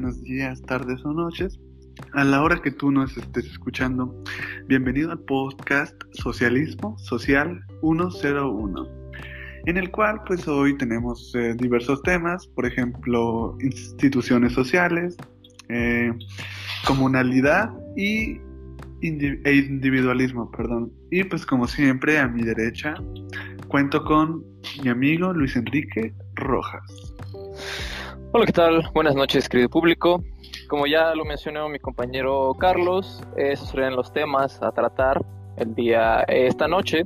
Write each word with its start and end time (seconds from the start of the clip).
buenos 0.00 0.22
días, 0.22 0.62
tardes 0.62 1.04
o 1.04 1.12
noches. 1.12 1.60
A 2.14 2.24
la 2.24 2.42
hora 2.42 2.62
que 2.62 2.70
tú 2.70 2.90
nos 2.90 3.14
estés 3.18 3.44
escuchando, 3.44 4.24
bienvenido 4.66 5.12
al 5.12 5.18
podcast 5.18 5.94
Socialismo 6.12 6.96
Social 6.98 7.62
101, 7.82 8.88
en 9.66 9.76
el 9.76 9.90
cual 9.90 10.22
pues 10.26 10.48
hoy 10.48 10.74
tenemos 10.78 11.34
eh, 11.34 11.54
diversos 11.54 12.00
temas, 12.02 12.46
por 12.46 12.64
ejemplo, 12.64 13.58
instituciones 13.60 14.54
sociales, 14.54 15.18
eh, 15.68 16.10
comunalidad 16.86 17.70
y 17.94 18.38
e 19.02 19.54
individualismo, 19.54 20.50
perdón. 20.50 20.92
Y 21.10 21.24
pues 21.24 21.44
como 21.44 21.66
siempre 21.66 22.18
a 22.18 22.26
mi 22.26 22.42
derecha 22.42 22.94
cuento 23.68 24.02
con 24.02 24.42
mi 24.82 24.88
amigo 24.88 25.34
Luis 25.34 25.56
Enrique 25.56 26.14
Rojas. 26.36 27.09
Hola, 28.32 28.46
¿qué 28.46 28.52
tal? 28.52 28.88
Buenas 28.94 29.16
noches, 29.16 29.48
querido 29.48 29.68
público. 29.68 30.22
Como 30.68 30.86
ya 30.86 31.16
lo 31.16 31.24
mencionó 31.24 31.68
mi 31.68 31.80
compañero 31.80 32.54
Carlos, 32.60 33.24
esos 33.36 33.70
serían 33.70 33.96
los 33.96 34.12
temas 34.12 34.62
a 34.62 34.70
tratar 34.70 35.20
el 35.56 35.74
día 35.74 36.20
esta 36.28 36.68
noche. 36.68 37.04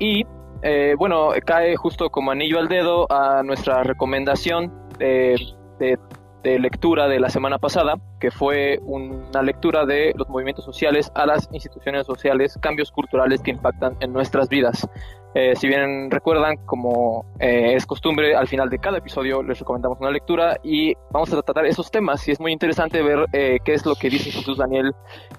Y 0.00 0.26
eh, 0.62 0.96
bueno, 0.98 1.28
cae 1.46 1.76
justo 1.76 2.10
como 2.10 2.32
anillo 2.32 2.58
al 2.58 2.66
dedo 2.66 3.06
a 3.12 3.44
nuestra 3.44 3.84
recomendación 3.84 4.72
de, 4.98 5.36
de 5.78 6.58
lectura 6.58 7.06
de 7.06 7.20
la 7.20 7.30
semana 7.30 7.58
pasada, 7.58 7.94
que 8.18 8.32
fue 8.32 8.80
una 8.82 9.42
lectura 9.42 9.86
de 9.86 10.12
los 10.16 10.28
movimientos 10.28 10.64
sociales 10.64 11.12
a 11.14 11.24
las 11.24 11.48
instituciones 11.52 12.04
sociales, 12.04 12.58
cambios 12.60 12.90
culturales 12.90 13.42
que 13.42 13.52
impactan 13.52 13.96
en 14.00 14.12
nuestras 14.12 14.48
vidas. 14.48 14.88
Eh, 15.34 15.54
si 15.56 15.66
bien 15.66 16.10
recuerdan, 16.10 16.56
como 16.66 17.24
eh, 17.40 17.74
es 17.74 17.86
costumbre, 17.86 18.34
al 18.34 18.48
final 18.48 18.68
de 18.68 18.78
cada 18.78 18.98
episodio 18.98 19.42
les 19.42 19.58
recomendamos 19.58 19.98
una 19.98 20.10
lectura 20.10 20.58
y 20.62 20.92
vamos 21.10 21.32
a 21.32 21.40
tratar 21.40 21.64
esos 21.66 21.90
temas. 21.90 22.26
Y 22.28 22.32
es 22.32 22.40
muy 22.40 22.52
interesante 22.52 23.02
ver 23.02 23.26
eh, 23.32 23.58
qué 23.64 23.74
es 23.74 23.86
lo 23.86 23.94
que 23.94 24.10
dice 24.10 24.30
Jesús 24.30 24.58
Daniel 24.58 24.92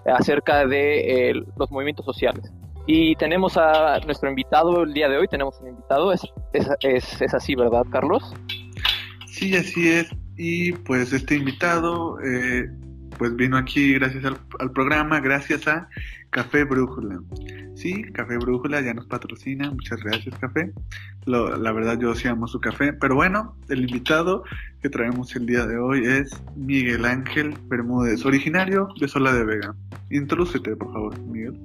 acerca 0.06 0.66
de 0.66 1.34
los 1.58 1.72
movimientos 1.72 2.06
sociales. 2.06 2.52
Y 2.86 3.16
tenemos 3.16 3.56
a 3.56 4.00
nuestro 4.06 4.30
invitado 4.30 4.84
el 4.84 4.94
día 4.94 5.08
de 5.08 5.18
hoy, 5.18 5.28
tenemos 5.28 5.60
un 5.62 5.70
invitado, 5.70 6.12
es, 6.12 6.22
es, 6.52 7.22
es, 7.22 7.34
así, 7.34 7.56
¿verdad, 7.56 7.84
Carlos? 7.90 8.34
Sí, 9.28 9.56
así 9.56 9.90
es. 9.90 10.10
Y 10.36 10.74
pues 10.74 11.14
este 11.14 11.36
invitado 11.36 12.18
pues 13.18 13.36
vino 13.36 13.58
aquí 13.58 13.94
gracias 13.94 14.26
al, 14.26 14.38
al 14.60 14.72
programa, 14.72 15.22
gracias 15.22 15.68
a 15.68 15.88
Café 16.32 16.64
Brújula. 16.64 17.20
Sí, 17.84 18.02
Café 18.14 18.38
Brújula 18.38 18.80
ya 18.80 18.94
nos 18.94 19.08
patrocina, 19.08 19.70
muchas 19.70 20.02
gracias 20.02 20.40
Café. 20.40 20.72
la 21.26 21.72
verdad 21.74 22.00
yo 22.00 22.16
sí 22.16 22.30
amo 22.30 22.48
su 22.48 22.62
café, 22.62 22.94
pero 22.94 23.14
bueno, 23.16 23.58
el 23.68 23.82
invitado 23.82 24.46
que 24.82 24.88
traemos 24.88 25.36
el 25.36 25.46
día 25.46 25.66
de 25.66 25.78
hoy 25.78 26.06
es 26.06 26.32
Miguel 26.56 27.04
Ángel 27.04 27.54
Bermúdez, 27.68 28.26
originario 28.26 28.88
de 29.02 29.10
Sola 29.10 29.34
de 29.34 29.44
Vega. 29.44 29.76
Introdúcete, 30.10 30.78
por 30.78 30.94
favor, 30.94 31.20
Miguel. 31.24 31.60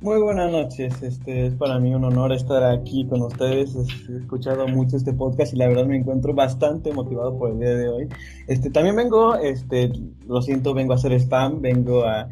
Muy 0.00 0.20
buenas 0.20 0.50
noches, 0.50 1.00
este 1.00 1.46
es 1.46 1.54
para 1.54 1.78
mí 1.78 1.94
un 1.94 2.02
honor 2.02 2.32
estar 2.32 2.64
aquí 2.64 3.06
con 3.06 3.22
ustedes. 3.22 3.76
He 3.76 4.16
escuchado 4.16 4.66
mucho 4.66 4.96
este 4.96 5.12
podcast 5.12 5.54
y 5.54 5.58
la 5.58 5.68
verdad 5.68 5.86
me 5.86 5.98
encuentro 5.98 6.34
bastante 6.34 6.92
motivado 6.92 7.38
por 7.38 7.52
el 7.52 7.60
día 7.60 7.76
de 7.76 7.88
hoy. 7.88 8.08
Este 8.48 8.68
también 8.68 8.96
vengo, 8.96 9.36
este, 9.36 9.92
lo 10.26 10.42
siento, 10.42 10.74
vengo 10.74 10.92
a 10.92 10.96
hacer 10.96 11.12
spam, 11.12 11.60
vengo 11.60 12.04
a 12.04 12.28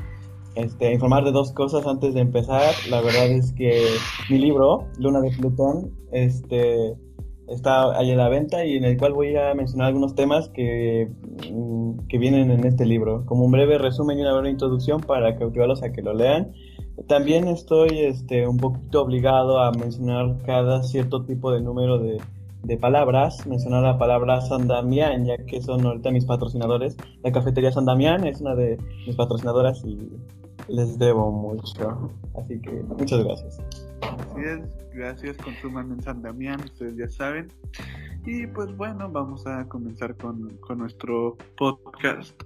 este, 0.54 0.92
informar 0.92 1.24
de 1.24 1.32
dos 1.32 1.52
cosas 1.52 1.86
antes 1.86 2.14
de 2.14 2.20
empezar. 2.20 2.72
La 2.88 3.00
verdad 3.00 3.26
es 3.26 3.52
que 3.52 3.86
mi 4.28 4.38
libro, 4.38 4.86
Luna 4.98 5.20
de 5.20 5.30
Plutón, 5.30 5.92
este, 6.12 6.94
está 7.48 7.96
ahí 7.98 8.10
en 8.10 8.18
la 8.18 8.28
venta 8.28 8.64
y 8.64 8.76
en 8.76 8.84
el 8.84 8.96
cual 8.96 9.12
voy 9.12 9.36
a 9.36 9.54
mencionar 9.54 9.88
algunos 9.88 10.14
temas 10.14 10.48
que, 10.50 11.10
mm, 11.52 12.06
que 12.08 12.18
vienen 12.18 12.50
en 12.50 12.64
este 12.64 12.86
libro, 12.86 13.24
como 13.26 13.44
un 13.44 13.50
breve 13.50 13.78
resumen 13.78 14.18
y 14.18 14.22
una 14.22 14.32
breve 14.32 14.50
introducción 14.50 15.00
para 15.00 15.36
cautivarlos 15.36 15.82
a 15.82 15.92
que 15.92 16.02
lo 16.02 16.14
lean. 16.14 16.52
También 17.06 17.48
estoy 17.48 18.00
este, 18.00 18.46
un 18.46 18.58
poquito 18.58 19.02
obligado 19.02 19.58
a 19.58 19.72
mencionar 19.72 20.36
cada 20.44 20.82
cierto 20.82 21.24
tipo 21.24 21.50
de 21.50 21.60
número 21.60 21.98
de, 21.98 22.18
de 22.62 22.76
palabras, 22.76 23.46
mencionar 23.46 23.82
la 23.82 23.98
palabra 23.98 24.40
San 24.42 24.68
Damián, 24.68 25.24
ya 25.24 25.38
que 25.38 25.62
son 25.62 25.84
ahorita 25.84 26.10
mis 26.10 26.26
patrocinadores. 26.26 26.96
La 27.22 27.32
cafetería 27.32 27.72
San 27.72 27.86
Damián 27.86 28.26
es 28.26 28.40
una 28.40 28.54
de 28.54 28.78
mis 29.06 29.16
patrocinadoras 29.16 29.82
y 29.84 29.96
les 30.70 30.98
debo 30.98 31.30
mucho. 31.30 32.10
Así 32.38 32.60
que 32.60 32.70
muchas 32.70 33.24
gracias. 33.24 33.62
Así 34.02 34.40
es, 34.44 34.60
gracias, 34.94 35.36
consuman 35.38 35.92
en 35.92 36.02
San 36.02 36.22
Damián, 36.22 36.60
ustedes 36.60 36.96
ya 36.96 37.08
saben. 37.08 37.48
Y 38.24 38.46
pues 38.46 38.74
bueno, 38.76 39.10
vamos 39.10 39.46
a 39.46 39.66
comenzar 39.68 40.16
con, 40.16 40.56
con 40.60 40.78
nuestro 40.78 41.36
podcast. 41.56 42.40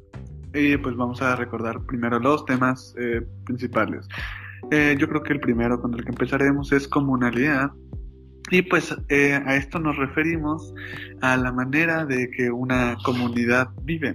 Y 0.54 0.76
pues 0.76 0.96
vamos 0.96 1.20
a 1.20 1.34
recordar 1.34 1.80
primero 1.86 2.20
los 2.20 2.44
temas 2.44 2.94
eh, 2.98 3.26
principales. 3.44 4.06
Eh, 4.70 4.96
yo 4.98 5.08
creo 5.08 5.22
que 5.22 5.32
el 5.32 5.40
primero 5.40 5.80
con 5.80 5.94
el 5.94 6.04
que 6.04 6.10
empezaremos 6.10 6.72
es 6.72 6.88
comunalidad. 6.88 7.70
Y 8.50 8.62
pues 8.62 8.94
eh, 9.08 9.40
a 9.46 9.56
esto 9.56 9.78
nos 9.78 9.96
referimos 9.96 10.72
a 11.22 11.36
la 11.36 11.50
manera 11.50 12.04
de 12.04 12.30
que 12.30 12.50
una 12.50 12.96
comunidad 13.04 13.68
vive. 13.82 14.14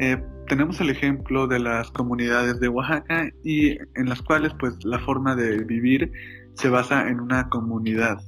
Eh, 0.00 0.22
tenemos 0.48 0.80
el 0.80 0.90
ejemplo 0.90 1.46
de 1.46 1.58
las 1.58 1.90
comunidades 1.90 2.60
de 2.60 2.68
Oaxaca 2.68 3.28
y 3.44 3.72
en 3.72 4.08
las 4.08 4.22
cuales 4.22 4.52
pues 4.58 4.84
la 4.84 4.98
forma 4.98 5.34
de 5.36 5.64
vivir 5.64 6.10
se 6.54 6.68
basa 6.68 7.08
en 7.08 7.20
una 7.20 7.48
comunidad. 7.48 8.18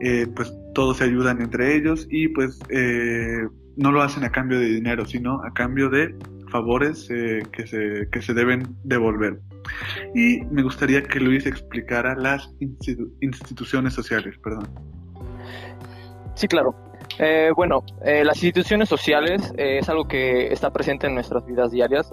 Eh, 0.00 0.26
pues 0.34 0.52
todos 0.74 0.98
se 0.98 1.04
ayudan 1.04 1.40
entre 1.40 1.76
ellos 1.76 2.06
y 2.10 2.28
pues 2.28 2.58
eh, 2.70 3.46
no 3.76 3.92
lo 3.92 4.02
hacen 4.02 4.24
a 4.24 4.30
cambio 4.30 4.58
de 4.58 4.66
dinero, 4.66 5.04
sino 5.04 5.42
a 5.44 5.52
cambio 5.52 5.88
de 5.88 6.14
favores 6.50 7.08
eh, 7.10 7.42
que, 7.52 7.66
se, 7.66 8.08
que 8.10 8.22
se 8.22 8.34
deben 8.34 8.76
devolver. 8.84 9.40
Y 10.14 10.40
me 10.50 10.62
gustaría 10.62 11.02
que 11.02 11.20
Luis 11.20 11.46
explicara 11.46 12.14
las 12.16 12.52
instituciones 13.20 13.94
sociales, 13.94 14.36
perdón. 14.42 14.68
Sí, 16.34 16.48
claro. 16.48 16.74
Eh, 17.24 17.52
bueno, 17.54 17.84
eh, 18.04 18.24
las 18.24 18.42
instituciones 18.42 18.88
sociales 18.88 19.54
eh, 19.56 19.78
es 19.78 19.88
algo 19.88 20.08
que 20.08 20.52
está 20.52 20.72
presente 20.72 21.06
en 21.06 21.14
nuestras 21.14 21.46
vidas 21.46 21.70
diarias. 21.70 22.12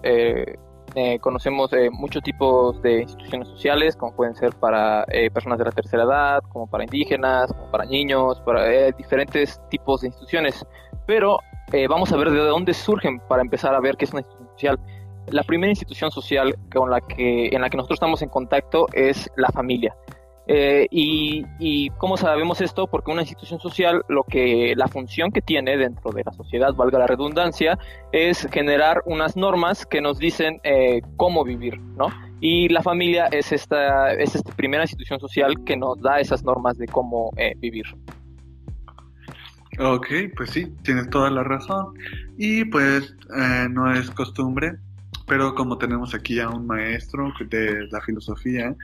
conocemos 1.19 1.71
muchos 1.91 2.21
tipos 2.21 2.79
de 2.83 3.01
instituciones 3.01 3.47
sociales, 3.47 3.95
como 3.95 4.15
pueden 4.15 4.35
ser 4.35 4.53
para 4.55 5.05
personas 5.33 5.57
de 5.57 5.65
la 5.65 5.71
tercera 5.71 6.03
edad, 6.03 6.43
como 6.49 6.67
para 6.67 6.83
indígenas, 6.83 7.51
como 7.53 7.71
para 7.71 7.85
niños, 7.85 8.39
para 8.41 8.91
diferentes 8.91 9.59
tipos 9.69 10.01
de 10.01 10.07
instituciones. 10.07 10.65
Pero 11.07 11.39
vamos 11.89 12.11
a 12.11 12.17
ver 12.17 12.29
de 12.29 12.37
dónde 12.37 12.73
surgen 12.73 13.19
para 13.27 13.41
empezar 13.41 13.73
a 13.73 13.79
ver 13.79 13.97
qué 13.97 14.05
es 14.05 14.11
una 14.11 14.21
institución 14.21 14.49
social. 14.51 14.79
La 15.27 15.43
primera 15.43 15.71
institución 15.71 16.11
social 16.11 16.55
con 16.73 16.89
la 16.89 17.01
que, 17.01 17.47
en 17.47 17.61
la 17.61 17.69
que 17.69 17.77
nosotros 17.77 17.97
estamos 17.97 18.21
en 18.21 18.29
contacto 18.29 18.85
es 18.93 19.29
la 19.35 19.49
familia. 19.49 19.95
Eh, 20.51 20.87
y, 20.89 21.89
cómo 21.99 22.17
sabemos 22.17 22.59
esto? 22.59 22.87
Porque 22.87 23.11
una 23.11 23.21
institución 23.21 23.59
social, 23.59 24.03
lo 24.09 24.23
que 24.23 24.73
la 24.75 24.87
función 24.87 25.31
que 25.31 25.43
tiene 25.43 25.77
dentro 25.77 26.11
de 26.11 26.23
la 26.25 26.33
sociedad, 26.33 26.73
valga 26.73 26.97
la 26.97 27.05
redundancia, 27.05 27.77
es 28.11 28.47
generar 28.51 29.03
unas 29.05 29.37
normas 29.37 29.85
que 29.85 30.01
nos 30.01 30.17
dicen 30.17 30.59
eh, 30.63 31.01
cómo 31.17 31.43
vivir, 31.43 31.79
¿no? 31.79 32.07
Y 32.41 32.67
la 32.69 32.81
familia 32.81 33.27
es 33.27 33.51
esta, 33.51 34.11
es 34.13 34.33
esta 34.33 34.51
primera 34.55 34.83
institución 34.83 35.19
social 35.19 35.53
que 35.63 35.77
nos 35.77 36.01
da 36.01 36.19
esas 36.19 36.43
normas 36.43 36.79
de 36.79 36.87
cómo 36.87 37.29
eh, 37.37 37.53
vivir. 37.57 37.85
Ok, 39.77 40.07
pues 40.35 40.49
sí, 40.49 40.73
tienes 40.81 41.11
toda 41.11 41.29
la 41.29 41.43
razón. 41.43 41.93
Y 42.39 42.65
pues 42.65 43.15
no 43.69 43.93
es 43.93 44.09
costumbre 44.09 44.79
pero 45.29 45.53
como 45.53 45.77
tenemos 45.77 46.13
aquí 46.15 46.39
a 46.39 46.49
un 46.49 46.65
maestro 46.65 47.31
de 47.49 47.87
la 47.91 48.01
filosofía, 48.01 48.75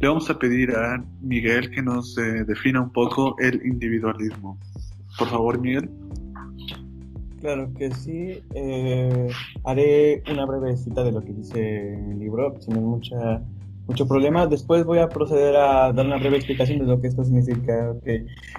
le 0.00 0.08
vamos 0.08 0.28
a 0.30 0.38
pedir 0.38 0.74
a 0.74 1.04
Miguel 1.20 1.70
que 1.70 1.82
nos 1.82 2.16
eh, 2.16 2.44
defina 2.44 2.80
un 2.80 2.90
poco 2.90 3.36
el 3.38 3.64
individualismo. 3.64 4.58
Por 5.18 5.28
favor, 5.28 5.60
Miguel. 5.60 5.90
Claro 7.40 7.70
que 7.74 7.92
sí. 7.92 8.42
Eh, 8.54 9.28
haré 9.64 10.22
una 10.30 10.46
breve 10.46 10.76
cita 10.76 11.04
de 11.04 11.12
lo 11.12 11.22
que 11.22 11.34
dice 11.34 11.94
el 11.94 12.18
libro, 12.18 12.54
sin 12.60 12.82
mucha 12.82 13.42
mucho 13.86 14.06
problema. 14.06 14.46
Después 14.46 14.84
voy 14.84 14.98
a 14.98 15.08
proceder 15.08 15.56
a 15.56 15.92
dar 15.92 16.06
una 16.06 16.18
breve 16.18 16.36
explicación 16.36 16.78
de 16.78 16.86
lo 16.86 17.00
que 17.00 17.08
esto 17.08 17.24
significa. 17.24 17.94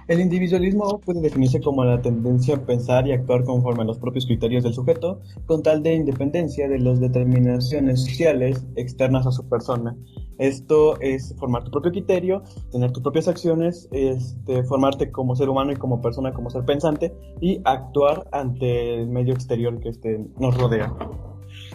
El 0.07 0.19
individualismo 0.19 0.99
puede 0.99 1.21
definirse 1.21 1.61
como 1.61 1.83
la 1.83 2.01
tendencia 2.01 2.55
a 2.55 2.65
pensar 2.65 3.07
y 3.07 3.13
actuar 3.13 3.43
conforme 3.43 3.83
a 3.83 3.85
los 3.85 3.97
propios 3.97 4.25
criterios 4.25 4.63
del 4.63 4.73
sujeto, 4.73 5.21
con 5.45 5.63
tal 5.63 5.81
de 5.83 5.95
independencia 5.95 6.67
de 6.67 6.79
las 6.79 6.99
determinaciones 6.99 8.05
sociales 8.05 8.65
externas 8.75 9.25
a 9.25 9.31
su 9.31 9.47
persona. 9.47 9.95
Esto 10.39 10.99
es 10.99 11.35
formar 11.37 11.63
tu 11.63 11.71
propio 11.71 11.91
criterio, 11.91 12.43
tener 12.71 12.91
tus 12.91 13.03
propias 13.03 13.27
acciones, 13.27 13.87
este, 13.91 14.63
formarte 14.63 15.11
como 15.11 15.35
ser 15.35 15.49
humano 15.49 15.71
y 15.71 15.75
como 15.75 16.01
persona, 16.01 16.33
como 16.33 16.49
ser 16.49 16.65
pensante 16.65 17.13
y 17.39 17.61
actuar 17.65 18.27
ante 18.31 18.95
el 18.95 19.07
medio 19.07 19.33
exterior 19.33 19.79
que 19.79 19.89
este, 19.89 20.25
nos 20.39 20.57
rodea. 20.57 20.93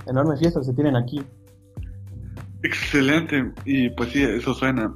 Enormes 0.06 0.40
fiestas 0.40 0.66
se 0.66 0.74
tienen 0.74 0.96
aquí 0.96 1.20
Excelente, 2.62 3.52
y 3.64 3.90
pues 3.90 4.10
sí, 4.10 4.22
eso 4.22 4.54
suena. 4.54 4.92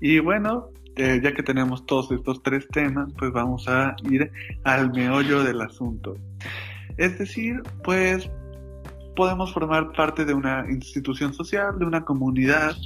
Y 0.00 0.18
bueno, 0.18 0.70
eh, 0.96 1.20
ya 1.22 1.32
que 1.34 1.42
tenemos 1.42 1.86
todos 1.86 2.10
estos 2.10 2.42
tres 2.42 2.66
temas, 2.68 3.12
pues 3.18 3.32
vamos 3.32 3.68
a 3.68 3.94
ir 4.10 4.30
al 4.64 4.92
meollo 4.92 5.44
del 5.44 5.60
asunto. 5.60 6.16
Es 6.96 7.18
decir, 7.18 7.62
pues 7.84 8.30
podemos 9.14 9.52
formar 9.52 9.92
parte 9.92 10.24
de 10.24 10.34
una 10.34 10.64
institución 10.70 11.32
social, 11.34 11.78
de 11.78 11.86
una 11.86 12.04
comunidad, 12.04 12.76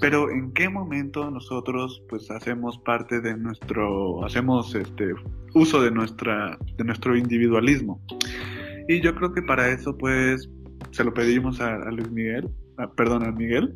pero 0.00 0.30
en 0.30 0.52
qué 0.52 0.68
momento 0.68 1.30
nosotros 1.30 2.02
pues 2.08 2.28
hacemos 2.30 2.76
parte 2.78 3.20
de 3.20 3.36
nuestro 3.36 4.24
hacemos 4.24 4.74
este 4.74 5.14
uso 5.54 5.80
de 5.80 5.92
nuestra 5.92 6.58
de 6.76 6.82
nuestro 6.82 7.16
individualismo 7.16 8.00
y 8.88 9.00
yo 9.00 9.14
creo 9.14 9.32
que 9.32 9.42
para 9.42 9.68
eso 9.68 9.96
pues 9.96 10.50
se 10.90 11.04
lo 11.04 11.14
pedimos 11.14 11.60
a, 11.60 11.76
Luis 11.92 12.10
Miguel 12.10 12.48
perdón 12.96 13.24
a 13.24 13.32
Miguel 13.32 13.74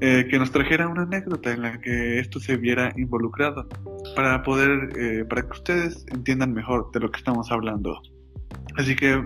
eh, 0.00 0.26
que 0.30 0.38
nos 0.38 0.50
trajera 0.50 0.88
una 0.88 1.02
anécdota 1.02 1.52
en 1.52 1.62
la 1.62 1.80
que 1.80 2.18
esto 2.18 2.40
se 2.40 2.56
viera 2.56 2.92
involucrado 2.96 3.68
para 4.16 4.42
poder 4.42 4.90
eh, 4.98 5.24
para 5.24 5.42
que 5.42 5.52
ustedes 5.52 6.04
entiendan 6.12 6.52
mejor 6.52 6.90
de 6.92 7.00
lo 7.00 7.10
que 7.10 7.18
estamos 7.18 7.50
hablando 7.50 8.00
así 8.76 8.96
que 8.96 9.22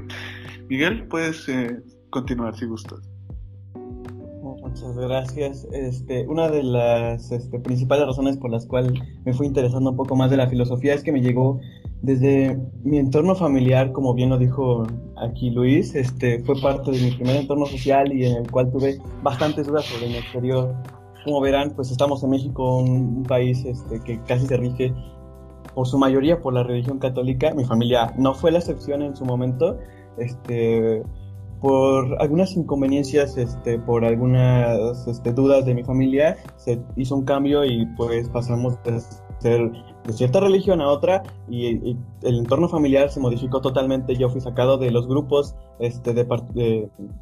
Miguel 0.68 1.06
puedes 1.08 1.48
eh, 1.48 1.78
continuar 2.10 2.56
si 2.56 2.66
gustas 2.66 3.00
Muchas 4.60 4.96
gracias. 4.96 5.66
Este, 5.72 6.26
una 6.26 6.48
de 6.48 6.62
las 6.62 7.30
este, 7.30 7.58
principales 7.60 8.06
razones 8.06 8.36
por 8.36 8.50
las 8.50 8.66
cuales 8.66 8.92
me 9.24 9.32
fui 9.32 9.46
interesando 9.46 9.90
un 9.90 9.96
poco 9.96 10.16
más 10.16 10.30
de 10.30 10.36
la 10.36 10.48
filosofía 10.48 10.94
es 10.94 11.02
que 11.02 11.12
me 11.12 11.20
llegó 11.20 11.60
desde 12.02 12.58
mi 12.82 12.98
entorno 12.98 13.34
familiar, 13.34 13.92
como 13.92 14.14
bien 14.14 14.30
lo 14.30 14.38
dijo 14.38 14.86
aquí 15.16 15.50
Luis, 15.50 15.94
este, 15.94 16.42
fue 16.44 16.60
parte 16.60 16.90
de 16.90 17.00
mi 17.00 17.10
primer 17.12 17.36
entorno 17.36 17.66
social 17.66 18.12
y 18.12 18.26
en 18.26 18.36
el 18.36 18.50
cual 18.50 18.70
tuve 18.70 18.98
bastantes 19.22 19.66
dudas 19.66 19.84
sobre 19.86 20.08
mi 20.08 20.16
exterior. 20.16 20.74
Como 21.24 21.40
verán, 21.40 21.72
pues 21.74 21.90
estamos 21.90 22.22
en 22.22 22.30
México, 22.30 22.78
un, 22.78 23.24
país 23.24 23.64
este, 23.64 24.00
que 24.00 24.20
casi 24.22 24.46
se 24.46 24.56
rige 24.56 24.94
por 25.74 25.86
su 25.86 25.98
mayoría 25.98 26.40
por 26.40 26.54
la 26.54 26.62
religión 26.62 26.98
católica. 26.98 27.52
Mi 27.54 27.64
familia 27.64 28.12
no 28.16 28.34
fue 28.34 28.52
la 28.52 28.58
excepción 28.58 29.02
en 29.02 29.16
su 29.16 29.24
momento. 29.24 29.76
Este, 30.18 31.02
por 31.60 32.20
algunas 32.22 32.54
inconveniencias, 32.54 33.36
este, 33.36 33.78
por 33.78 34.04
algunas 34.04 35.06
este, 35.08 35.32
dudas 35.32 35.64
de 35.64 35.74
mi 35.74 35.82
familia, 35.82 36.36
se 36.56 36.80
hizo 36.96 37.16
un 37.16 37.24
cambio 37.24 37.64
y 37.64 37.86
pues 37.96 38.28
pasamos 38.28 38.80
de 38.84 39.00
ser 39.40 39.72
de 40.06 40.12
cierta 40.12 40.40
religión 40.40 40.80
a 40.80 40.88
otra 40.88 41.22
y, 41.48 41.96
el 42.22 42.38
entorno 42.38 42.68
familiar 42.68 43.10
se 43.10 43.20
modificó 43.20 43.60
totalmente. 43.60 44.16
Yo 44.16 44.28
fui 44.28 44.40
sacado 44.40 44.78
de 44.78 44.90
los 44.90 45.06
grupos 45.06 45.54
este, 45.78 46.12
de, 46.14 46.24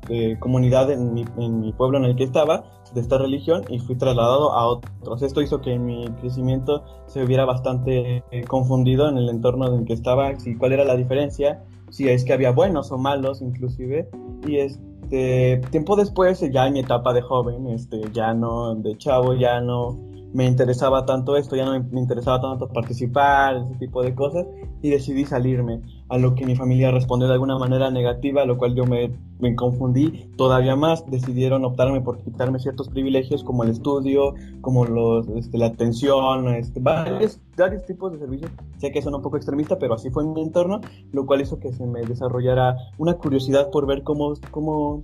de, 0.09 0.39
comunidad 0.41 0.91
en 0.91 1.13
mi, 1.13 1.25
en 1.39 1.61
mi, 1.61 1.73
pueblo 1.73 1.99
en 1.99 2.05
el 2.05 2.17
que 2.17 2.25
estaba, 2.25 2.65
de 2.95 3.01
esta 3.01 3.19
religión, 3.19 3.65
y 3.69 3.81
fui 3.81 3.97
trasladado 3.97 4.53
a 4.53 4.67
otros. 4.67 5.23
Esto 5.23 5.43
hizo 5.43 5.61
que 5.61 5.79
mi 5.79 6.07
crecimiento 6.21 6.85
se 7.07 7.25
viera 7.25 7.45
bastante 7.45 8.23
eh, 8.31 8.45
confundido 8.47 9.09
en 9.09 9.19
el 9.19 9.29
entorno 9.29 9.67
en 9.67 9.81
el 9.81 9.85
que 9.85 9.95
estaba, 9.95 10.33
y 10.33 10.55
cuál 10.57 10.73
era 10.73 10.85
la 10.85 10.97
diferencia 10.97 11.63
si 11.91 12.09
es 12.09 12.25
que 12.25 12.33
había 12.33 12.51
buenos 12.51 12.91
o 12.91 12.99
malos 12.99 13.41
inclusive. 13.41 14.09
Y 14.47 14.57
este 14.57 15.61
tiempo 15.71 15.97
después, 15.97 16.41
ya 16.53 16.67
en 16.67 16.73
mi 16.73 16.81
etapa 16.81 17.13
de 17.13 17.23
joven, 17.23 17.69
este, 17.69 18.01
ya 18.13 18.35
no, 18.35 18.75
de 18.75 18.97
chavo, 18.99 19.35
ya 19.35 19.61
no 19.61 19.97
me 20.35 20.47
interesaba 20.47 21.07
tanto 21.07 21.37
esto, 21.37 21.55
ya 21.55 21.65
no 21.65 21.81
me 21.81 22.01
interesaba 22.01 22.41
tanto 22.41 22.69
participar, 22.69 23.57
ese 23.57 23.79
tipo 23.79 24.03
de 24.03 24.17
cosas, 24.17 24.47
y 24.83 24.91
decidí 24.91 25.25
salirme, 25.25 25.81
a 26.09 26.19
lo 26.19 26.35
que 26.35 26.45
mi 26.45 26.57
familia 26.57 26.91
respondió 26.91 27.29
de 27.29 27.35
alguna 27.35 27.57
manera 27.57 27.89
negativa, 27.93 28.45
lo 28.45 28.59
cual 28.59 28.75
yo 28.75 28.85
me, 28.85 29.13
me 29.39 29.55
confundí 29.55 30.29
todavía 30.37 30.75
más, 30.75 31.09
decidieron 31.09 31.65
optarme 31.65 32.01
por 32.01 32.19
quitarme 32.19 32.59
ciertos 32.59 32.89
privilegios 32.89 33.45
como 33.45 33.63
el 33.63 33.71
estudio, 33.71 34.35
como 34.61 34.85
los, 34.85 35.29
este, 35.29 35.57
la 35.57 35.67
atención, 35.67 36.49
este, 36.49 36.81
varios, 36.81 37.39
varios 37.57 37.87
tipos 37.87 38.13
de 38.13 38.19
servicios, 38.19 38.51
sé 38.79 38.91
que 38.91 39.03
son 39.03 39.15
un 39.15 39.23
poco 39.23 39.37
extremista, 39.37 39.79
pero 39.79 39.95
así 39.95 40.11
fue 40.11 40.25
mi 40.25 40.43
entorno, 40.43 40.81
lo 41.13 41.27
cual 41.27 41.43
hizo 41.43 41.61
que 41.61 41.73
se 41.73 41.87
me 41.87 42.03
desarrollara 42.03 42.77
una 42.99 43.15
curiosidad 43.15 43.71
por 43.71 43.87
ver 43.87 44.03
cómo, 44.03 44.35
cómo 44.51 45.01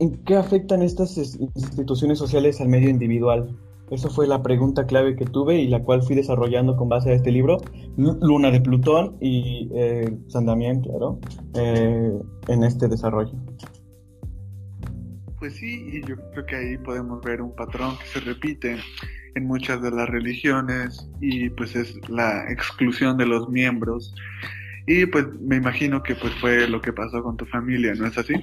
¿En 0.00 0.24
qué 0.24 0.34
afectan 0.34 0.82
estas 0.82 1.16
instituciones 1.16 2.18
sociales 2.18 2.60
al 2.60 2.68
medio 2.68 2.90
individual? 2.90 3.56
Esa 3.90 4.08
fue 4.08 4.26
la 4.26 4.42
pregunta 4.42 4.86
clave 4.86 5.14
que 5.14 5.26
tuve 5.26 5.56
y 5.56 5.68
la 5.68 5.82
cual 5.82 6.02
fui 6.02 6.16
desarrollando 6.16 6.76
con 6.76 6.88
base 6.88 7.10
a 7.10 7.14
este 7.14 7.30
libro, 7.30 7.58
Luna 7.96 8.50
de 8.50 8.60
Plutón 8.60 9.16
y 9.20 9.70
eh, 9.74 10.10
San 10.28 10.46
Damián, 10.46 10.80
claro, 10.80 11.20
eh, 11.54 12.12
en 12.48 12.64
este 12.64 12.88
desarrollo. 12.88 13.32
Pues 15.38 15.56
sí, 15.56 15.90
y 15.92 16.00
yo 16.06 16.16
creo 16.32 16.46
que 16.46 16.56
ahí 16.56 16.78
podemos 16.78 17.22
ver 17.22 17.42
un 17.42 17.54
patrón 17.54 17.96
que 17.98 18.06
se 18.06 18.20
repite 18.20 18.78
en 19.34 19.46
muchas 19.46 19.82
de 19.82 19.90
las 19.90 20.08
religiones 20.08 21.10
y 21.20 21.50
pues 21.50 21.76
es 21.76 21.96
la 22.08 22.50
exclusión 22.50 23.18
de 23.18 23.26
los 23.26 23.48
miembros. 23.50 24.14
Y 24.86 25.06
pues 25.06 25.26
me 25.40 25.56
imagino 25.56 26.02
que 26.02 26.14
pues 26.14 26.32
fue 26.40 26.68
lo 26.68 26.80
que 26.80 26.92
pasó 26.92 27.22
con 27.22 27.36
tu 27.36 27.44
familia, 27.46 27.94
¿no 27.94 28.06
es 28.06 28.16
así? 28.16 28.34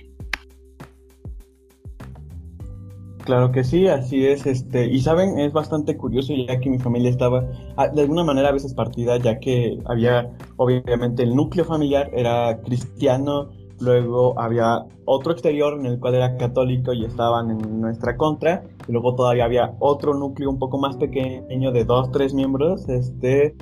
Claro 3.26 3.52
que 3.52 3.64
sí, 3.64 3.88
así 3.88 4.26
es, 4.26 4.48
este, 4.48 4.88
y 4.88 5.00
saben, 5.00 5.40
es 5.40 5.54
bastante 5.54 5.96
curioso 5.96 6.34
ya 6.34 6.60
que 6.60 6.70
mi 6.72 6.80
familia 6.80 7.12
estaba 7.12 7.46
ah, 7.78 7.88
de 7.88 8.02
alguna 8.02 8.24
manera 8.24 8.50
a 8.50 8.52
veces 8.52 8.74
partida, 8.74 9.18
ya 9.18 9.40
que 9.40 9.80
había, 9.86 10.32
obviamente, 10.58 11.22
el 11.22 11.36
núcleo 11.36 11.64
familiar 11.64 12.10
era 12.14 12.60
cristiano, 12.62 13.52
luego 13.80 14.40
había 14.40 14.86
otro 15.06 15.34
exterior 15.34 15.80
en 15.80 15.86
el 15.86 16.00
cual 16.00 16.16
era 16.16 16.36
católico 16.38 16.94
y 16.94 17.06
estaban 17.06 17.52
en 17.52 17.82
nuestra 17.82 18.18
contra, 18.18 18.64
y 18.88 18.92
luego 18.92 19.14
todavía 19.14 19.46
había 19.46 19.76
otro 19.80 20.16
núcleo 20.16 20.50
un 20.50 20.58
poco 20.58 20.80
más 20.80 20.98
pequeño 20.98 21.72
de 21.72 21.86
dos, 21.86 22.12
tres 22.12 22.34
miembros, 22.34 22.90
este, 22.90 23.56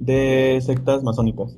de 0.00 0.58
sectas 0.60 1.04
masónicas. 1.04 1.56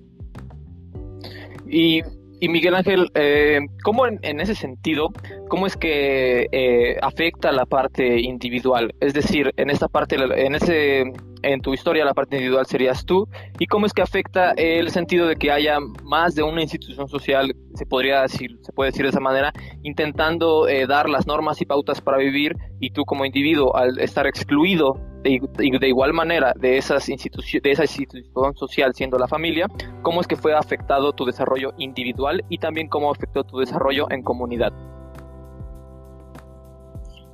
Y 1.66 2.02
y 2.40 2.48
Miguel 2.48 2.74
Ángel, 2.74 3.10
eh, 3.14 3.60
¿cómo 3.82 4.06
en, 4.06 4.40
ese 4.40 4.54
sentido, 4.54 5.08
cómo 5.48 5.66
es 5.66 5.76
que 5.76 6.46
eh, 6.52 6.96
afecta 7.00 7.50
la 7.52 7.64
parte 7.64 8.20
individual? 8.20 8.94
Es 9.00 9.14
decir, 9.14 9.52
en 9.56 9.70
esta 9.70 9.88
parte, 9.88 10.16
en 10.16 10.54
ese, 10.54 11.04
en 11.46 11.60
tu 11.60 11.72
historia 11.72 12.04
la 12.04 12.14
parte 12.14 12.36
individual 12.36 12.66
serías 12.66 13.04
tú, 13.04 13.28
y 13.58 13.66
cómo 13.66 13.86
es 13.86 13.92
que 13.92 14.02
afecta 14.02 14.52
el 14.56 14.90
sentido 14.90 15.26
de 15.26 15.36
que 15.36 15.50
haya 15.50 15.78
más 16.02 16.34
de 16.34 16.42
una 16.42 16.62
institución 16.62 17.08
social, 17.08 17.54
se 17.74 17.86
podría 17.86 18.22
decir, 18.22 18.58
se 18.62 18.72
puede 18.72 18.90
decir 18.90 19.04
de 19.04 19.10
esa 19.10 19.20
manera, 19.20 19.52
intentando 19.82 20.68
eh, 20.68 20.86
dar 20.86 21.08
las 21.08 21.26
normas 21.26 21.60
y 21.60 21.66
pautas 21.66 22.00
para 22.00 22.18
vivir, 22.18 22.56
y 22.80 22.90
tú 22.90 23.04
como 23.04 23.24
individuo 23.24 23.74
al 23.76 23.98
estar 23.98 24.26
excluido 24.26 25.00
de, 25.22 25.88
igual 25.88 26.12
manera 26.12 26.52
de, 26.56 26.76
esas 26.78 27.06
de 27.06 27.70
esa 27.70 27.82
institución 27.82 28.54
social 28.54 28.94
siendo 28.94 29.18
la 29.18 29.26
familia, 29.26 29.66
cómo 30.02 30.20
es 30.20 30.26
que 30.26 30.36
fue 30.36 30.54
afectado 30.54 31.12
tu 31.12 31.24
desarrollo 31.24 31.72
individual 31.78 32.44
y 32.48 32.58
también 32.58 32.88
cómo 32.88 33.10
afectó 33.10 33.42
tu 33.44 33.58
desarrollo 33.58 34.06
en 34.10 34.22
comunidad. 34.22 34.72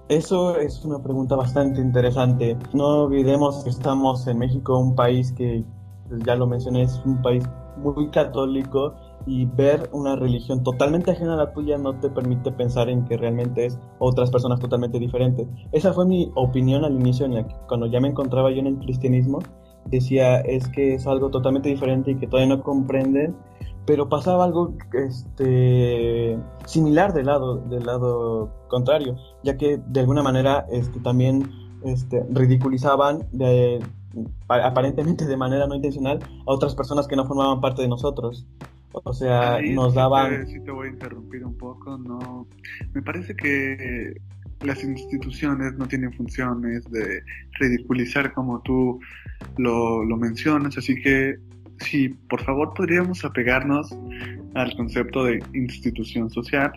Eso 0.08 0.56
es 0.58 0.84
una 0.84 1.02
pregunta 1.02 1.36
bastante 1.36 1.80
interesante. 1.80 2.56
No 2.74 3.04
olvidemos 3.04 3.62
que 3.64 3.70
estamos 3.70 4.26
en 4.26 4.38
México, 4.38 4.78
un 4.78 4.94
país 4.94 5.32
que, 5.32 5.64
pues, 6.08 6.22
ya 6.24 6.34
lo 6.34 6.46
mencioné, 6.46 6.82
es 6.82 7.00
un 7.06 7.22
país 7.22 7.44
muy 7.76 8.10
católico 8.10 8.94
y 9.26 9.46
ver 9.46 9.88
una 9.92 10.16
religión 10.16 10.62
totalmente 10.62 11.12
ajena 11.12 11.34
a 11.34 11.36
la 11.36 11.52
tuya 11.52 11.78
no 11.78 11.98
te 12.00 12.10
permite 12.10 12.50
pensar 12.52 12.88
en 12.88 13.04
que 13.04 13.16
realmente 13.16 13.66
es 13.66 13.78
otras 13.98 14.30
personas 14.30 14.60
totalmente 14.60 14.98
diferentes. 14.98 15.46
Esa 15.70 15.92
fue 15.92 16.04
mi 16.06 16.30
opinión 16.34 16.84
al 16.84 16.94
inicio, 16.94 17.26
en 17.26 17.46
cuando 17.68 17.86
ya 17.86 18.00
me 18.00 18.08
encontraba 18.08 18.50
yo 18.50 18.58
en 18.58 18.66
el 18.66 18.78
cristianismo, 18.78 19.38
decía 19.86 20.40
es 20.40 20.68
que 20.68 20.94
es 20.94 21.06
algo 21.06 21.30
totalmente 21.30 21.68
diferente 21.68 22.12
y 22.12 22.16
que 22.16 22.26
todavía 22.26 22.56
no 22.56 22.62
comprenden, 22.62 23.36
pero 23.86 24.08
pasaba 24.08 24.44
algo 24.44 24.76
este, 24.92 26.38
similar 26.66 27.12
del 27.12 27.26
lado, 27.26 27.58
del 27.68 27.84
lado 27.84 28.66
contrario, 28.68 29.16
ya 29.42 29.56
que 29.56 29.80
de 29.86 30.00
alguna 30.00 30.22
manera 30.22 30.66
este, 30.70 31.00
también 31.00 31.50
este, 31.84 32.24
ridiculizaban 32.30 33.26
de, 33.32 33.80
aparentemente 34.48 35.26
de 35.26 35.36
manera 35.36 35.66
no 35.66 35.74
intencional 35.74 36.20
a 36.46 36.52
otras 36.52 36.74
personas 36.74 37.08
que 37.08 37.16
no 37.16 37.26
formaban 37.26 37.60
parte 37.60 37.82
de 37.82 37.88
nosotros. 37.88 38.46
O 38.92 39.14
sea, 39.14 39.58
nos 39.62 39.94
daban... 39.94 40.46
Si 40.46 40.60
te, 40.60 40.70
voy 40.70 40.88
a 40.88 40.90
interrumpir 40.90 41.44
un 41.44 41.56
poco, 41.56 41.96
no... 41.96 42.46
Me 42.92 43.00
parece 43.00 43.34
que 43.34 44.14
las 44.60 44.84
instituciones 44.84 45.74
no 45.78 45.88
tienen 45.88 46.12
funciones 46.12 46.84
de 46.90 47.22
ridiculizar 47.58 48.34
como 48.34 48.60
tú 48.60 49.00
lo, 49.56 50.04
lo 50.04 50.16
mencionas, 50.18 50.76
así 50.76 50.94
que 51.00 51.36
sí, 51.82 52.08
por 52.08 52.42
favor 52.42 52.72
podríamos 52.74 53.24
apegarnos 53.24 53.94
al 54.54 54.74
concepto 54.76 55.24
de 55.24 55.42
institución 55.54 56.30
social. 56.30 56.72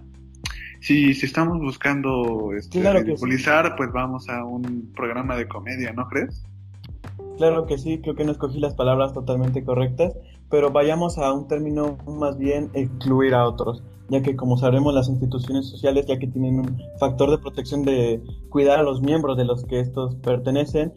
Si, 0.81 1.13
si 1.13 1.25
estamos 1.25 1.59
buscando 1.59 2.51
este, 2.53 2.91
ridiculizar, 2.91 3.75
pues 3.75 3.91
vamos 3.91 4.29
a 4.29 4.43
un 4.43 4.91
programa 4.95 5.35
de 5.35 5.47
comedia, 5.47 5.93
¿no 5.93 6.07
crees? 6.07 6.43
Claro 7.37 7.65
que 7.65 7.77
sí, 7.77 7.99
creo 8.01 8.15
que 8.15 8.23
no 8.23 8.31
escogí 8.31 8.59
las 8.59 8.75
palabras 8.75 9.13
totalmente 9.13 9.63
correctas, 9.63 10.13
pero 10.49 10.71
vayamos 10.71 11.17
a 11.17 11.33
un 11.33 11.47
término 11.47 11.97
más 12.07 12.37
bien 12.37 12.69
excluir 12.73 13.33
a 13.33 13.45
otros, 13.45 13.83
ya 14.09 14.21
que 14.21 14.35
como 14.35 14.57
sabemos 14.57 14.93
las 14.93 15.09
instituciones 15.09 15.67
sociales 15.69 16.05
ya 16.05 16.17
que 16.17 16.27
tienen 16.27 16.59
un 16.59 16.77
factor 16.99 17.31
de 17.31 17.39
protección 17.39 17.83
de 17.83 18.21
cuidar 18.49 18.79
a 18.79 18.83
los 18.83 19.01
miembros 19.01 19.37
de 19.37 19.45
los 19.45 19.65
que 19.65 19.79
estos 19.79 20.15
pertenecen, 20.15 20.93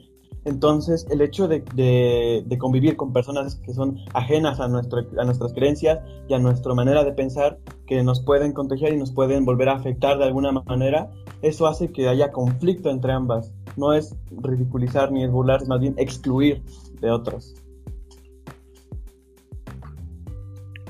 Entonces, 0.48 1.06
el 1.10 1.20
hecho 1.20 1.46
de, 1.46 2.42
convivir 2.58 2.96
con 2.96 3.12
personas 3.12 3.56
que 3.56 3.74
son 3.74 3.98
ajenas 4.14 4.60
a, 4.60 4.68
nuestro, 4.68 5.06
a 5.18 5.24
nuestras 5.24 5.52
creencias 5.52 6.00
y 6.26 6.32
a 6.32 6.38
nuestra 6.38 6.72
manera 6.72 7.04
de 7.04 7.12
pensar, 7.12 7.58
que 7.86 8.02
nos 8.02 8.22
pueden 8.22 8.52
contagiar 8.52 8.94
y 8.94 8.96
nos 8.96 9.12
pueden 9.12 9.44
volver 9.44 9.68
a 9.68 9.74
afectar 9.74 10.16
de 10.16 10.24
alguna 10.24 10.50
manera, 10.52 11.10
eso 11.42 11.66
hace 11.66 11.92
que 11.92 12.08
haya 12.08 12.32
conflicto 12.32 12.88
entre 12.88 13.12
ambas. 13.12 13.52
No 13.76 13.92
es 13.92 14.16
ridiculizar 14.30 15.12
ni 15.12 15.22
es 15.22 15.30
burlar, 15.30 15.60
es 15.62 15.68
más 15.68 15.80
bien 15.80 15.94
excluir 15.98 16.62
de 17.02 17.10
otros. 17.10 17.54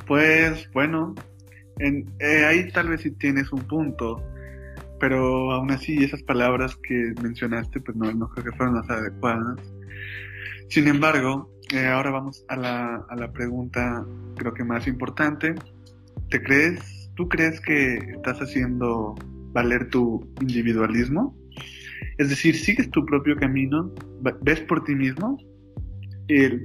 Pues 0.07 0.71
bueno, 0.73 1.17
en, 1.81 2.09
eh, 2.21 2.45
ahí 2.45 2.71
tal 2.71 2.91
vez 2.91 3.01
sí 3.01 3.11
tienes 3.11 3.53
un 3.53 3.63
punto, 3.63 4.23
pero 4.99 5.53
aún 5.53 5.71
así 5.71 6.03
esas 6.03 6.23
palabras 6.23 6.77
que 6.77 7.13
mencionaste 7.23 7.81
pues 7.81 7.97
no, 7.97 8.13
no 8.13 8.29
creo 8.29 8.45
que 8.45 8.57
fueron 8.57 8.77
las 8.77 8.89
adecuadas. 8.91 9.61
Sin 10.69 10.87
embargo, 10.87 11.51
eh, 11.73 11.87
ahora 11.87 12.11
vamos 12.11 12.45
a 12.49 12.57
la, 12.57 12.97
a 13.09 13.17
la 13.17 13.33
pregunta 13.33 14.05
creo 14.37 14.55
que 14.55 14.65
más 14.65 14.87
importante. 14.87 15.55
¿Te 16.31 16.43
crees, 16.43 17.11
tú 17.15 17.29
crees 17.29 17.61
que 17.61 17.97
estás 17.97 18.39
haciendo 18.39 19.15
valer 19.53 19.89
tu 19.91 20.29
individualismo? 20.41 21.37
Es 22.19 22.29
decir, 22.29 22.57
¿sigues 22.57 22.91
tu 22.91 23.05
propio 23.05 23.37
camino? 23.37 23.93
¿Ves 24.43 24.61
por 24.61 24.85
ti 24.85 24.95
mismo? 24.95 25.39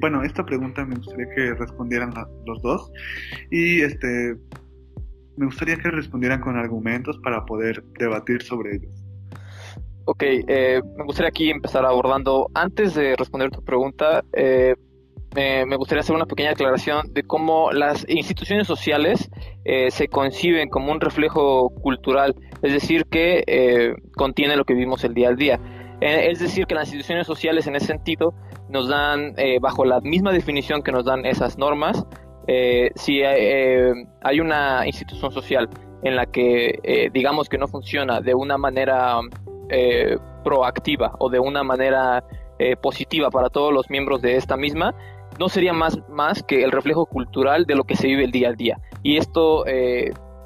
bueno, 0.01 0.23
esta 0.23 0.45
pregunta 0.45 0.85
me 0.85 0.95
gustaría 0.95 1.27
que 1.33 1.53
respondieran 1.53 2.13
los 2.45 2.61
dos. 2.61 2.91
Y 3.49 3.81
este, 3.81 4.35
me 5.35 5.45
gustaría 5.45 5.77
que 5.77 5.89
respondieran 5.89 6.41
con 6.41 6.57
argumentos 6.57 7.17
para 7.19 7.45
poder 7.45 7.83
debatir 7.99 8.41
sobre 8.43 8.75
ellos. 8.75 9.03
Ok, 10.05 10.23
eh, 10.23 10.81
me 10.97 11.05
gustaría 11.05 11.29
aquí 11.29 11.49
empezar 11.49 11.85
abordando, 11.85 12.49
antes 12.53 12.93
de 12.93 13.15
responder 13.15 13.51
tu 13.51 13.63
pregunta, 13.63 14.23
eh, 14.33 14.75
me 15.35 15.77
gustaría 15.77 16.01
hacer 16.01 16.15
una 16.15 16.27
pequeña 16.27 16.51
aclaración 16.51 17.11
de 17.11 17.23
cómo 17.23 17.71
las 17.71 18.05
instituciones 18.07 18.67
sociales 18.67 19.31
eh, 19.65 19.89
se 19.89 20.07
conciben 20.07 20.69
como 20.69 20.91
un 20.91 21.01
reflejo 21.01 21.69
cultural, 21.81 22.35
es 22.61 22.73
decir, 22.73 23.05
que 23.05 23.95
contiene 24.15 24.55
lo 24.55 24.65
que 24.65 24.75
vivimos 24.75 25.03
el 25.03 25.15
día 25.15 25.29
al 25.29 25.37
día. 25.37 25.59
es 26.01 26.39
decir, 26.39 26.67
que 26.67 26.75
las 26.75 26.89
instituciones 26.89 27.25
sociales 27.25 27.65
en 27.65 27.75
ese 27.75 27.87
sentido 27.87 28.35
nos 28.69 28.89
dan, 28.89 29.33
bajo 29.59 29.85
la 29.85 30.01
misma 30.01 30.31
definición 30.31 30.83
que 30.83 30.91
nos 30.91 31.05
dan 31.05 31.25
esas 31.25 31.57
normas, 31.57 32.05
eh, 32.47 32.91
si 32.95 33.21
eh, 33.23 33.93
hay 34.21 34.39
una 34.39 34.85
institución 34.85 35.31
social 35.31 35.69
en 36.03 36.15
la 36.15 36.25
que 36.25 36.79
eh, 36.83 37.09
digamos 37.13 37.47
que 37.47 37.57
no 37.57 37.67
funciona 37.67 38.19
de 38.19 38.33
una 38.33 38.57
manera 38.57 39.19
proactiva 40.43 41.15
o 41.17 41.31
de 41.31 41.39
una 41.39 41.63
manera 41.63 42.23
positiva 42.79 43.31
para 43.31 43.49
todos 43.49 43.73
los 43.73 43.89
miembros 43.89 44.21
de 44.21 44.35
esta 44.35 44.55
misma, 44.55 44.93
no 45.39 45.49
sería 45.49 45.73
más, 45.73 45.97
más 46.09 46.43
que 46.43 46.63
el 46.63 46.71
reflejo 46.71 47.07
cultural 47.07 47.65
de 47.65 47.73
lo 47.73 47.83
que 47.83 47.95
se 47.95 48.05
vive 48.05 48.23
el 48.23 48.31
día 48.31 48.49
a 48.49 48.53
día. 48.53 48.79
Y 49.01 49.17
esto 49.17 49.65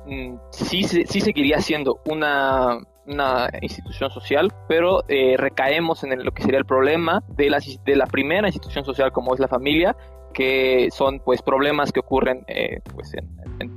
mm, 0.05 0.35
sí, 0.51 0.83
sí 0.83 1.19
seguiría 1.19 1.59
siendo 1.59 1.99
una, 2.05 2.77
una 3.05 3.49
institución 3.61 4.09
social, 4.11 4.53
pero 4.69 5.03
recaemos 5.35 6.05
en 6.05 6.23
lo 6.23 6.31
que 6.31 6.43
sería 6.43 6.59
el 6.59 6.65
problema 6.65 7.21
de 7.27 7.49
la, 7.49 7.59
de 7.83 7.95
la 7.97 8.05
primera 8.05 8.47
institución 8.47 8.85
social 8.85 9.11
como 9.11 9.33
es 9.33 9.41
la 9.41 9.49
familia 9.49 9.93
que 10.37 10.89
son 10.91 11.19
pues 11.25 11.41
problemas 11.41 11.91
que 11.91 11.99
ocurren 11.99 12.45
eh, 12.47 12.79
pues 12.93 13.11
en, 13.15 13.27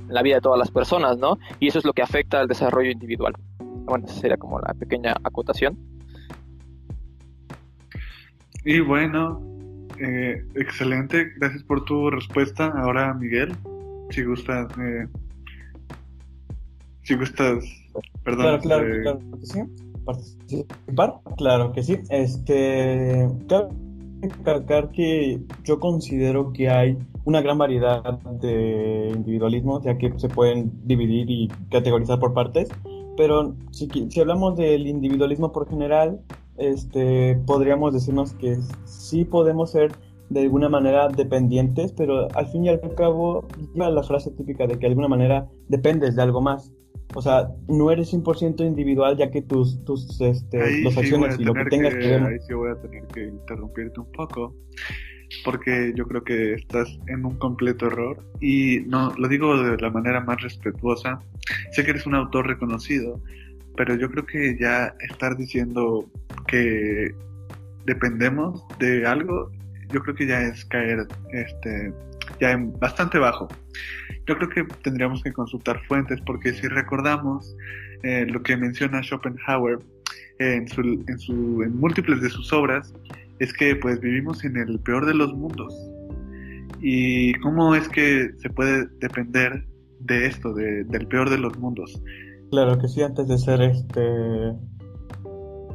la 0.09 0.21
vida 0.21 0.35
de 0.35 0.41
todas 0.41 0.59
las 0.59 0.69
personas, 0.69 1.17
¿no? 1.17 1.39
Y 1.59 1.69
eso 1.69 1.79
es 1.79 1.85
lo 1.85 1.93
que 1.93 2.03
afecta 2.03 2.39
al 2.39 2.47
desarrollo 2.47 2.91
individual. 2.91 3.33
Bueno, 3.57 4.05
esa 4.05 4.19
sería 4.19 4.37
como 4.37 4.59
la 4.59 4.71
pequeña 4.75 5.15
acotación. 5.23 5.75
Y 8.63 8.79
bueno, 8.79 9.41
eh, 9.97 10.45
excelente, 10.53 11.31
gracias 11.37 11.63
por 11.63 11.83
tu 11.83 12.11
respuesta. 12.11 12.67
Ahora 12.67 13.11
Miguel, 13.15 13.55
si 14.11 14.23
gustas, 14.23 14.67
eh, 14.77 15.07
si 17.01 17.15
gustas, 17.15 17.63
perdón. 18.23 18.59
Claro, 18.59 18.61
claro, 18.61 19.01
claro 19.01 19.19
que 19.39 19.45
sí. 19.47 19.61
Participar, 20.05 21.13
claro 21.37 21.71
que 21.71 21.81
sí. 21.81 21.99
Este, 22.11 23.27
claro 23.47 23.69
recalcar 24.21 24.91
que 24.91 25.41
yo 25.63 25.79
considero 25.79 26.51
que 26.53 26.69
hay 26.69 26.97
una 27.25 27.41
gran 27.41 27.57
variedad 27.57 28.19
de 28.41 29.11
individualismo, 29.15 29.81
ya 29.81 29.97
que 29.97 30.13
se 30.17 30.29
pueden 30.29 30.71
dividir 30.85 31.29
y 31.29 31.47
categorizar 31.69 32.19
por 32.19 32.33
partes, 32.33 32.69
pero 33.17 33.55
si, 33.71 33.87
si 34.09 34.19
hablamos 34.19 34.57
del 34.57 34.87
individualismo 34.87 35.51
por 35.51 35.69
general, 35.69 36.21
este, 36.57 37.39
podríamos 37.45 37.93
decirnos 37.93 38.33
que 38.33 38.57
sí 38.85 39.25
podemos 39.25 39.71
ser 39.71 39.91
de 40.29 40.41
alguna 40.41 40.69
manera 40.69 41.09
dependientes, 41.09 41.91
pero 41.91 42.27
al 42.33 42.47
fin 42.47 42.65
y 42.65 42.69
al 42.69 42.79
cabo 42.95 43.45
lleva 43.73 43.89
la 43.89 44.03
frase 44.03 44.31
típica 44.31 44.65
de 44.65 44.75
que 44.75 44.81
de 44.81 44.87
alguna 44.87 45.09
manera 45.09 45.49
dependes 45.67 46.15
de 46.15 46.21
algo 46.21 46.41
más. 46.41 46.71
O 47.13 47.21
sea, 47.21 47.49
no 47.67 47.91
eres 47.91 48.13
100% 48.13 48.65
individual 48.65 49.17
ya 49.17 49.29
que 49.31 49.41
tus, 49.41 49.83
tus 49.83 50.19
este, 50.21 50.87
acciones 50.87 51.39
y 51.39 51.43
lo 51.43 51.53
que 51.53 51.65
tengas 51.65 51.93
que, 51.93 52.07
ver... 52.07 52.23
Ahí 52.23 52.39
sí 52.47 52.53
voy 52.53 52.71
a 52.71 52.75
tener 52.75 53.05
que 53.07 53.25
interrumpirte 53.25 53.99
un 53.99 54.11
poco 54.11 54.55
porque 55.43 55.93
yo 55.95 56.05
creo 56.07 56.23
que 56.23 56.53
estás 56.53 56.99
en 57.07 57.25
un 57.25 57.37
completo 57.37 57.87
error 57.87 58.23
y 58.39 58.81
no 58.87 59.13
lo 59.17 59.27
digo 59.27 59.61
de 59.61 59.77
la 59.77 59.89
manera 59.89 60.21
más 60.21 60.41
respetuosa. 60.41 61.19
Sé 61.71 61.83
que 61.83 61.91
eres 61.91 62.05
un 62.05 62.15
autor 62.15 62.47
reconocido, 62.47 63.21
pero 63.75 63.95
yo 63.95 64.09
creo 64.09 64.25
que 64.25 64.57
ya 64.59 64.93
estar 64.99 65.37
diciendo 65.37 66.09
que 66.47 67.13
dependemos 67.85 68.65
de 68.79 69.05
algo, 69.05 69.51
yo 69.91 70.01
creo 70.01 70.15
que 70.15 70.27
ya 70.27 70.41
es 70.41 70.65
caer 70.65 71.07
este 71.31 71.93
ya 72.41 72.57
bastante 72.79 73.19
bajo. 73.19 73.47
Yo 74.27 74.35
creo 74.35 74.49
que 74.49 74.63
tendríamos 74.81 75.23
que 75.23 75.31
consultar 75.31 75.79
fuentes 75.87 76.19
porque 76.25 76.53
si 76.53 76.67
recordamos 76.67 77.55
eh, 78.03 78.25
lo 78.27 78.41
que 78.41 78.57
menciona 78.57 79.01
Schopenhauer 79.01 79.79
en, 80.39 80.67
su, 80.67 80.81
en, 80.81 81.19
su, 81.19 81.33
múltiples 81.33 82.19
de 82.21 82.29
sus 82.29 82.51
obras, 82.51 82.93
es 83.39 83.53
que 83.53 83.75
pues 83.75 83.99
vivimos 84.01 84.43
en 84.43 84.57
el 84.57 84.79
peor 84.79 85.05
de 85.05 85.13
los 85.13 85.33
mundos. 85.33 85.73
¿Y 86.81 87.33
cómo 87.35 87.75
es 87.75 87.87
que 87.87 88.31
se 88.37 88.49
puede 88.49 88.87
depender 88.99 89.65
de 89.99 90.25
esto, 90.25 90.51
de, 90.53 90.83
del 90.85 91.07
peor 91.07 91.29
de 91.29 91.37
los 91.37 91.57
mundos? 91.59 92.01
Claro 92.49 92.79
que 92.79 92.87
sí, 92.87 93.03
antes 93.03 93.27
de 93.27 93.37
ser 93.37 93.61
este 93.61 94.51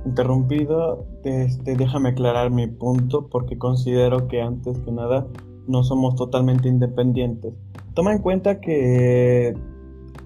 interrumpido, 0.04 1.06
este, 1.24 1.76
déjame 1.76 2.10
aclarar 2.10 2.50
mi 2.50 2.66
punto 2.66 3.28
porque 3.28 3.56
considero 3.56 4.26
que 4.28 4.40
antes 4.40 4.78
que 4.80 4.90
nada 4.90 5.26
no 5.66 5.84
somos 5.84 6.14
totalmente 6.16 6.68
independientes. 6.68 7.54
Toma 7.94 8.12
en 8.12 8.20
cuenta 8.20 8.60
que 8.60 9.54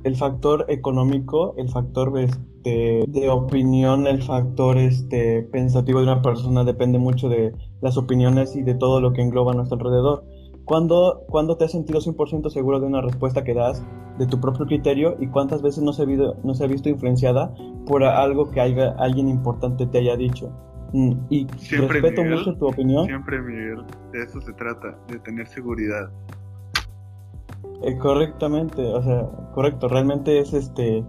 el 0.05 0.17
factor 0.17 0.67
económico, 0.69 1.55
el 1.57 1.69
factor 1.69 2.19
este, 2.19 3.05
de 3.07 3.29
opinión, 3.29 4.07
el 4.07 4.23
factor 4.23 4.79
este, 4.79 5.43
pensativo 5.43 6.01
de 6.01 6.07
una 6.07 6.23
persona 6.23 6.65
depende 6.65 6.99
mucho 6.99 7.29
de 7.29 7.53
las 7.81 7.97
opiniones 7.97 8.57
y 8.57 8.63
de 8.63 8.75
todo 8.75 9.01
lo 9.01 9.13
que 9.13 9.23
engloba 9.23 9.53
a 9.53 9.55
nuestro 9.55 9.79
alrededor. 9.79 10.25
¿Cuándo, 10.65 11.25
cuando 11.29 11.57
te 11.57 11.65
has 11.65 11.73
sentido 11.73 12.01
100% 12.01 12.49
seguro 12.51 12.81
de 12.81 12.87
una 12.87 13.01
respuesta 13.01 13.45
que 13.45 13.55
das, 13.55 13.85
de 14.19 14.27
tu 14.27 14.41
propio 14.41 14.67
criterio, 14.67 15.17
y 15.19 15.27
cuántas 15.27 15.63
veces 15.63 15.83
no 15.83 15.93
se 15.93 16.03
ha, 16.03 16.67
visto 16.67 16.89
influenciada 16.89 17.55
por 17.87 18.05
algo 18.05 18.51
que 18.51 18.61
alguien 18.61 19.29
importante 19.29 19.87
te 19.87 19.99
haya 19.99 20.17
dicho? 20.17 20.53
Mm, 20.93 21.13
y 21.29 21.47
respeto 21.71 22.25
mucho 22.25 22.55
tu 22.55 22.67
opinión. 22.67 23.07
Siempre, 23.07 23.41
Miguel, 23.41 23.85
de 24.13 24.23
eso 24.25 24.41
se 24.41 24.53
trata, 24.55 24.99
de 25.09 25.19
tener 25.21 25.47
seguridad. 25.47 26.11
Eh, 27.83 27.97
correctamente, 27.99 28.83
o 28.85 29.03
sea, 29.03 29.27
correcto, 29.55 29.89
realmente 29.89 30.39
es 30.39 30.53
este. 30.53 31.05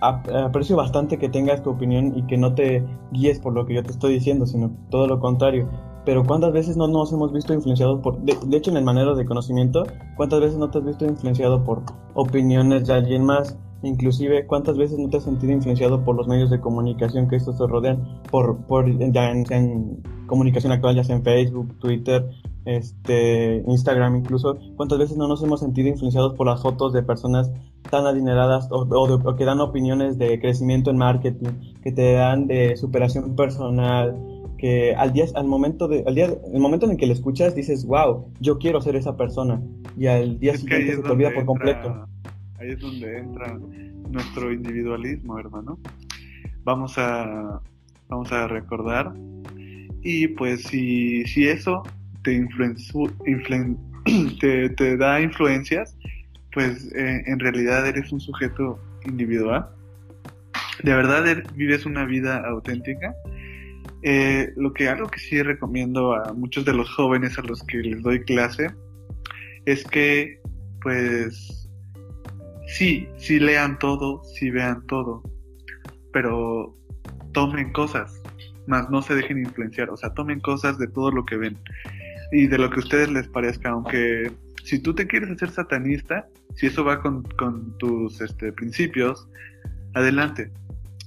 Aprecio 0.00 0.76
bastante 0.76 1.18
que 1.18 1.30
tengas 1.30 1.62
tu 1.62 1.70
opinión 1.70 2.12
y 2.16 2.26
que 2.26 2.36
no 2.36 2.54
te 2.54 2.84
guíes 3.12 3.40
por 3.40 3.54
lo 3.54 3.64
que 3.64 3.74
yo 3.74 3.82
te 3.82 3.90
estoy 3.92 4.12
diciendo, 4.12 4.46
sino 4.46 4.70
todo 4.90 5.06
lo 5.06 5.18
contrario. 5.18 5.68
Pero 6.04 6.22
¿cuántas 6.22 6.52
veces 6.52 6.76
no 6.76 6.86
nos 6.86 7.12
hemos 7.12 7.32
visto 7.32 7.54
influenciados 7.54 8.00
por, 8.02 8.18
de, 8.20 8.36
de 8.46 8.56
hecho 8.58 8.70
en 8.70 8.76
el 8.76 8.84
manera 8.84 9.14
de 9.14 9.24
conocimiento, 9.24 9.84
cuántas 10.16 10.40
veces 10.40 10.58
no 10.58 10.70
te 10.70 10.78
has 10.78 10.84
visto 10.84 11.06
influenciado 11.06 11.64
por 11.64 11.82
opiniones 12.14 12.86
de 12.86 12.92
alguien 12.92 13.24
más? 13.24 13.58
Inclusive, 13.82 14.46
¿cuántas 14.46 14.76
veces 14.76 14.98
no 14.98 15.08
te 15.08 15.18
has 15.18 15.24
sentido 15.24 15.52
influenciado 15.52 16.04
por 16.04 16.16
los 16.16 16.26
medios 16.26 16.50
de 16.50 16.60
comunicación 16.60 17.28
que 17.28 17.36
estos 17.36 17.58
te 17.58 17.66
rodean? 17.66 18.22
Por, 18.30 18.56
por 18.66 18.86
ya 19.12 19.30
en, 19.30 20.02
comunicación 20.26 20.72
actual, 20.72 20.96
ya 20.96 21.04
sea 21.04 21.16
en 21.16 21.22
Facebook, 21.22 21.78
Twitter, 21.78 22.28
este, 22.64 23.62
Instagram 23.66 24.16
incluso. 24.16 24.58
¿Cuántas 24.76 24.98
veces 24.98 25.16
no 25.16 25.28
nos 25.28 25.42
hemos 25.42 25.60
sentido 25.60 25.88
influenciados 25.88 26.34
por 26.34 26.46
las 26.46 26.62
fotos 26.62 26.92
de 26.92 27.02
personas 27.02 27.52
tan 27.90 28.06
adineradas 28.06 28.68
o, 28.70 29.36
que 29.36 29.44
dan 29.44 29.60
opiniones 29.60 30.18
de 30.18 30.40
crecimiento 30.40 30.90
en 30.90 30.96
marketing, 30.96 31.50
que 31.82 31.92
te 31.92 32.14
dan 32.14 32.46
de 32.46 32.76
superación 32.76 33.36
personal, 33.36 34.16
que 34.58 34.94
al 34.94 35.12
día, 35.12 35.26
al 35.34 35.46
momento 35.46 35.86
de, 35.86 36.02
al 36.06 36.14
día, 36.14 36.34
el 36.52 36.60
momento 36.60 36.86
en 36.86 36.92
el 36.92 36.98
que 36.98 37.06
le 37.06 37.12
escuchas 37.12 37.54
dices, 37.54 37.86
wow, 37.86 38.24
yo 38.40 38.58
quiero 38.58 38.80
ser 38.80 38.96
esa 38.96 39.16
persona, 39.16 39.62
y 39.96 40.06
al 40.06 40.40
día 40.40 40.56
siguiente 40.56 40.96
se 40.96 41.02
te 41.02 41.10
olvida 41.10 41.30
por 41.32 41.44
completo 41.44 42.08
Ahí 42.58 42.70
es 42.70 42.80
donde 42.80 43.18
entra 43.18 43.58
nuestro 44.10 44.52
individualismo, 44.52 45.38
hermano. 45.38 45.78
Vamos 46.64 46.96
a, 46.96 47.60
vamos 48.08 48.32
a 48.32 48.48
recordar. 48.48 49.12
Y 50.02 50.28
pues 50.28 50.62
si, 50.62 51.24
si 51.26 51.48
eso 51.48 51.82
te, 54.40 54.68
te, 54.70 54.96
da 54.96 55.20
influencias, 55.20 55.96
pues 56.52 56.92
eh, 56.94 57.22
en 57.26 57.38
realidad 57.38 57.86
eres 57.86 58.10
un 58.12 58.20
sujeto 58.20 58.80
individual. 59.04 59.68
De 60.82 60.94
verdad 60.94 61.44
vives 61.54 61.86
una 61.86 62.04
vida 62.04 62.42
auténtica. 62.46 63.14
Eh, 64.02 64.52
lo 64.56 64.72
que 64.72 64.88
algo 64.88 65.08
que 65.08 65.18
sí 65.18 65.42
recomiendo 65.42 66.14
a 66.14 66.32
muchos 66.32 66.64
de 66.64 66.72
los 66.72 66.88
jóvenes 66.94 67.38
a 67.38 67.42
los 67.42 67.62
que 67.64 67.78
les 67.78 68.02
doy 68.02 68.22
clase 68.24 68.68
es 69.64 69.84
que 69.84 70.40
pues 70.80 71.65
sí, 72.66 73.08
sí 73.16 73.38
lean 73.38 73.78
todo, 73.78 74.22
sí 74.24 74.50
vean 74.50 74.86
todo, 74.86 75.22
pero 76.12 76.76
tomen 77.32 77.72
cosas, 77.72 78.22
más 78.66 78.90
no 78.90 79.02
se 79.02 79.14
dejen 79.14 79.38
influenciar, 79.38 79.90
o 79.90 79.96
sea, 79.96 80.12
tomen 80.14 80.40
cosas 80.40 80.78
de 80.78 80.88
todo 80.88 81.10
lo 81.10 81.24
que 81.24 81.36
ven 81.36 81.58
y 82.32 82.46
de 82.46 82.58
lo 82.58 82.70
que 82.70 82.76
a 82.76 82.84
ustedes 82.84 83.10
les 83.10 83.28
parezca, 83.28 83.70
aunque 83.70 84.32
si 84.64 84.80
tú 84.80 84.94
te 84.94 85.06
quieres 85.06 85.30
hacer 85.30 85.50
satanista, 85.50 86.28
si 86.54 86.66
eso 86.66 86.84
va 86.84 87.00
con, 87.00 87.22
tus 87.78 88.20
este, 88.20 88.52
principios, 88.52 89.28
adelante, 89.94 90.50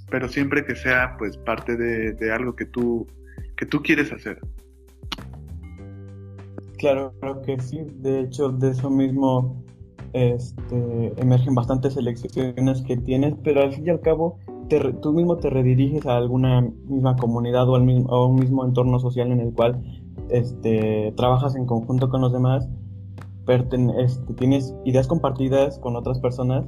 pero 0.10 0.30
siempre 0.30 0.66
que 0.66 0.76
sea 0.76 1.16
pues 1.18 1.38
parte 1.38 1.76
de, 1.76 2.32
algo 2.32 2.56
que 2.56 2.66
tú, 2.66 3.06
que 3.58 3.66
tú 3.66 3.82
quieres 3.82 4.12
hacer. 4.14 4.40
Claro, 6.78 7.14
creo 7.20 7.42
que 7.42 7.60
sí, 7.60 7.80
de 7.96 8.22
hecho 8.22 8.50
de 8.50 8.72
eso 8.72 8.90
mismo 8.90 9.66
este, 10.14 11.14
emergen 11.22 11.56
bastantes 11.56 11.98
elecciones 11.98 12.82
que 12.82 12.98
tienes, 12.98 13.36
pero 13.44 13.62
al 13.62 13.74
fin 13.74 13.88
y 13.88 13.90
al 13.90 14.02
cabo 14.02 14.38
tú 15.02 15.14
mismo 15.14 15.38
te 15.38 15.50
rediriges 15.50 16.06
a 16.06 16.18
alguna 16.18 16.62
misma 16.62 17.16
comunidad 17.16 17.68
o, 17.70 17.76
al 17.76 17.84
mismo, 17.84 18.12
a 18.14 18.26
un 18.26 18.36
mismo 18.36 18.66
entorno 18.66 19.00
social 19.00 19.32
en 19.32 19.40
el 19.40 19.54
cual 19.54 19.82
este, 20.30 21.12
trabajas 21.16 21.56
en 21.56 21.66
conjunto 21.66 22.10
con 22.10 22.22
los 22.22 22.32
demás, 22.32 22.70
este, 23.48 24.34
tienes 24.36 24.76
ideas 24.86 25.08
compartidas 25.08 25.80
con 25.80 25.96
otras 25.96 26.20
personas 26.20 26.68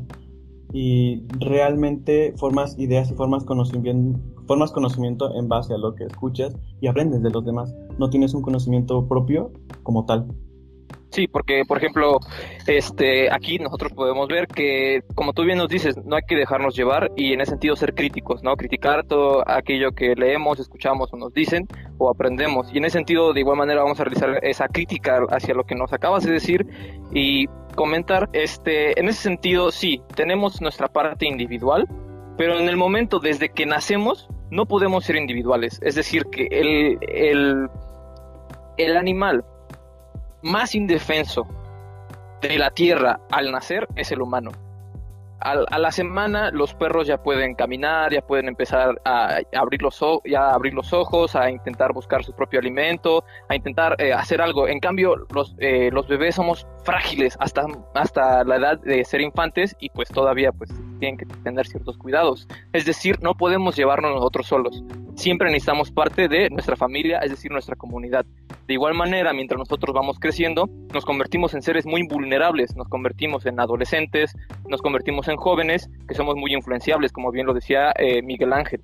y 0.73 1.27
realmente 1.39 2.33
formas 2.37 2.77
ideas 2.79 3.11
y 3.11 3.13
formas 3.13 3.43
conocimiento, 3.43 4.19
formas 4.47 4.71
conocimiento 4.71 5.35
en 5.35 5.47
base 5.47 5.73
a 5.75 5.77
lo 5.77 5.93
que 5.93 6.05
escuchas 6.05 6.55
y 6.79 6.87
aprendes 6.87 7.21
de 7.21 7.29
los 7.29 7.45
demás. 7.45 7.75
No 7.99 8.09
tienes 8.09 8.33
un 8.33 8.41
conocimiento 8.41 9.07
propio 9.07 9.51
como 9.83 10.05
tal. 10.05 10.27
Sí, 11.11 11.27
porque 11.27 11.63
por 11.67 11.77
ejemplo, 11.77 12.19
este, 12.67 13.29
aquí 13.29 13.59
nosotros 13.59 13.91
podemos 13.91 14.29
ver 14.29 14.47
que, 14.47 15.01
como 15.13 15.33
tú 15.33 15.43
bien 15.43 15.57
nos 15.57 15.67
dices, 15.67 15.97
no 16.05 16.15
hay 16.15 16.21
que 16.25 16.37
dejarnos 16.37 16.73
llevar 16.73 17.11
y 17.17 17.33
en 17.33 17.41
ese 17.41 17.51
sentido 17.51 17.75
ser 17.75 17.93
críticos, 17.93 18.43
¿no? 18.43 18.55
Criticar 18.55 19.05
todo 19.05 19.43
aquello 19.45 19.91
que 19.91 20.15
leemos, 20.15 20.59
escuchamos 20.59 21.11
o 21.11 21.17
nos 21.17 21.33
dicen 21.33 21.67
o 21.97 22.09
aprendemos. 22.09 22.73
Y 22.73 22.77
en 22.77 22.85
ese 22.85 22.99
sentido, 22.99 23.33
de 23.33 23.41
igual 23.41 23.57
manera, 23.57 23.83
vamos 23.83 23.99
a 23.99 24.05
realizar 24.05 24.39
esa 24.41 24.69
crítica 24.69 25.19
hacia 25.29 25.53
lo 25.53 25.65
que 25.65 25.75
nos 25.75 25.91
acabas 25.91 26.23
de 26.23 26.31
decir 26.31 26.65
y 27.13 27.47
comentar. 27.75 28.29
Este, 28.31 28.97
en 28.97 29.09
ese 29.09 29.21
sentido, 29.21 29.71
sí, 29.71 30.01
tenemos 30.15 30.61
nuestra 30.61 30.87
parte 30.87 31.27
individual, 31.27 31.89
pero 32.37 32.57
en 32.57 32.69
el 32.69 32.77
momento 32.77 33.19
desde 33.19 33.49
que 33.49 33.65
nacemos 33.65 34.29
no 34.49 34.65
podemos 34.65 35.03
ser 35.03 35.17
individuales. 35.17 35.77
Es 35.83 35.95
decir, 35.95 36.23
que 36.31 36.47
el, 36.49 36.97
el, 37.01 37.67
el 38.77 38.95
animal 38.95 39.43
más 40.41 40.75
indefenso 40.75 41.47
de 42.41 42.57
la 42.57 42.71
Tierra 42.71 43.19
al 43.29 43.51
nacer 43.51 43.87
es 43.95 44.11
el 44.11 44.21
humano 44.21 44.51
a, 45.41 45.79
la 45.79 45.91
semana 45.91 46.51
los 46.51 46.73
perros 46.73 47.07
ya 47.07 47.17
pueden 47.21 47.55
caminar, 47.55 48.13
ya 48.13 48.21
pueden 48.21 48.47
empezar 48.47 49.01
a, 49.03 49.39
abrir, 49.53 49.81
los 49.81 49.99
ya 50.25 50.51
abrir 50.51 50.73
los 50.73 50.93
ojos, 50.93 51.35
a 51.35 51.49
intentar 51.49 51.93
buscar 51.93 52.23
su 52.23 52.33
propio 52.33 52.59
alimento, 52.59 53.23
a 53.49 53.55
intentar 53.55 53.95
eh, 53.99 54.13
hacer 54.13 54.41
algo. 54.41 54.67
En 54.67 54.79
cambio, 54.79 55.15
los, 55.33 55.55
eh, 55.57 55.89
los 55.91 56.07
bebés 56.07 56.35
somos 56.35 56.67
frágiles 56.83 57.37
hasta, 57.39 57.65
hasta 57.93 58.43
la 58.43 58.55
edad 58.57 58.79
de 58.79 59.03
ser 59.05 59.21
infantes 59.21 59.75
y 59.79 59.89
pues 59.89 60.09
todavía 60.09 60.51
pues 60.51 60.69
tienen 60.99 61.17
que 61.17 61.25
tener 61.25 61.65
ciertos 61.67 61.97
cuidados. 61.97 62.47
Es 62.73 62.85
decir, 62.85 63.21
no 63.21 63.33
podemos 63.33 63.75
llevarnos 63.75 64.13
nosotros 64.13 64.47
solos. 64.47 64.83
Siempre 65.15 65.49
necesitamos 65.49 65.91
parte 65.91 66.27
de 66.27 66.49
nuestra 66.49 66.75
familia, 66.75 67.19
es 67.19 67.31
decir, 67.31 67.51
nuestra 67.51 67.75
comunidad. 67.75 68.25
De 68.67 68.73
igual 68.73 68.93
manera, 68.93 69.33
mientras 69.33 69.59
nosotros 69.59 69.93
vamos 69.93 70.17
creciendo, 70.19 70.69
nos 70.93 71.03
convertimos 71.05 71.53
en 71.53 71.61
seres 71.61 71.85
muy 71.85 72.07
vulnerables, 72.07 72.75
nos 72.75 72.87
convertimos 72.87 73.45
en 73.45 73.59
adolescentes, 73.59 74.33
nos 74.69 74.81
convertimos 74.81 75.27
en 75.27 75.37
jóvenes 75.37 75.89
que 76.07 76.15
somos 76.15 76.35
muy 76.35 76.53
influenciables, 76.53 77.11
como 77.11 77.31
bien 77.31 77.45
lo 77.45 77.53
decía 77.53 77.91
eh, 77.97 78.21
Miguel 78.21 78.53
Ángel. 78.53 78.81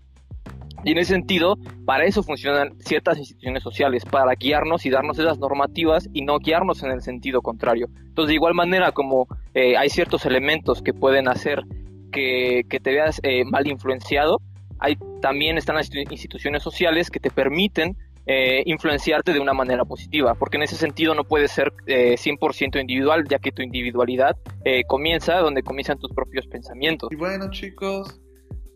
Y 0.83 0.91
en 0.91 0.97
ese 0.99 1.13
sentido, 1.13 1.57
para 1.85 2.05
eso 2.05 2.23
funcionan 2.23 2.77
ciertas 2.79 3.17
instituciones 3.17 3.63
sociales, 3.63 4.05
para 4.05 4.33
guiarnos 4.35 4.85
y 4.85 4.89
darnos 4.89 5.17
esas 5.19 5.39
normativas 5.39 6.07
y 6.13 6.21
no 6.21 6.39
guiarnos 6.39 6.83
en 6.83 6.91
el 6.91 7.01
sentido 7.01 7.41
contrario. 7.41 7.89
Entonces, 7.97 8.29
de 8.29 8.35
igual 8.35 8.53
manera, 8.53 8.91
como 8.91 9.27
eh, 9.53 9.75
hay 9.77 9.89
ciertos 9.89 10.25
elementos 10.25 10.81
que 10.81 10.93
pueden 10.93 11.27
hacer 11.27 11.63
que, 12.11 12.65
te 12.69 12.91
veas 12.91 13.19
eh, 13.23 13.43
mal 13.45 13.67
influenciado, 13.67 14.41
hay, 14.79 14.97
también 15.21 15.57
están 15.57 15.75
las 15.75 15.89
instituciones 15.93 16.63
sociales 16.63 17.09
que 17.09 17.19
te 17.19 17.29
permiten 17.29 17.97
eh, 18.29 18.61
influenciarte 18.65 19.31
de 19.31 19.39
una 19.39 19.53
manera 19.53 19.85
positiva, 19.85 20.35
porque 20.35 20.57
en 20.57 20.63
ese 20.63 20.75
sentido 20.75 21.15
no 21.15 21.23
puedes 21.23 21.49
ser 21.49 21.71
100% 21.85 22.75
eh, 22.75 22.81
individual, 22.81 23.23
ya 23.29 23.39
que 23.39 23.53
tu 23.53 23.61
individualidad 23.61 24.35
eh, 24.65 24.83
comienza 24.85 25.37
donde 25.37 25.63
comienzan 25.63 25.97
tus 25.97 26.11
propios 26.11 26.45
pensamientos. 26.45 27.09
Y 27.09 27.15
bueno 27.15 27.49
chicos, 27.51 28.19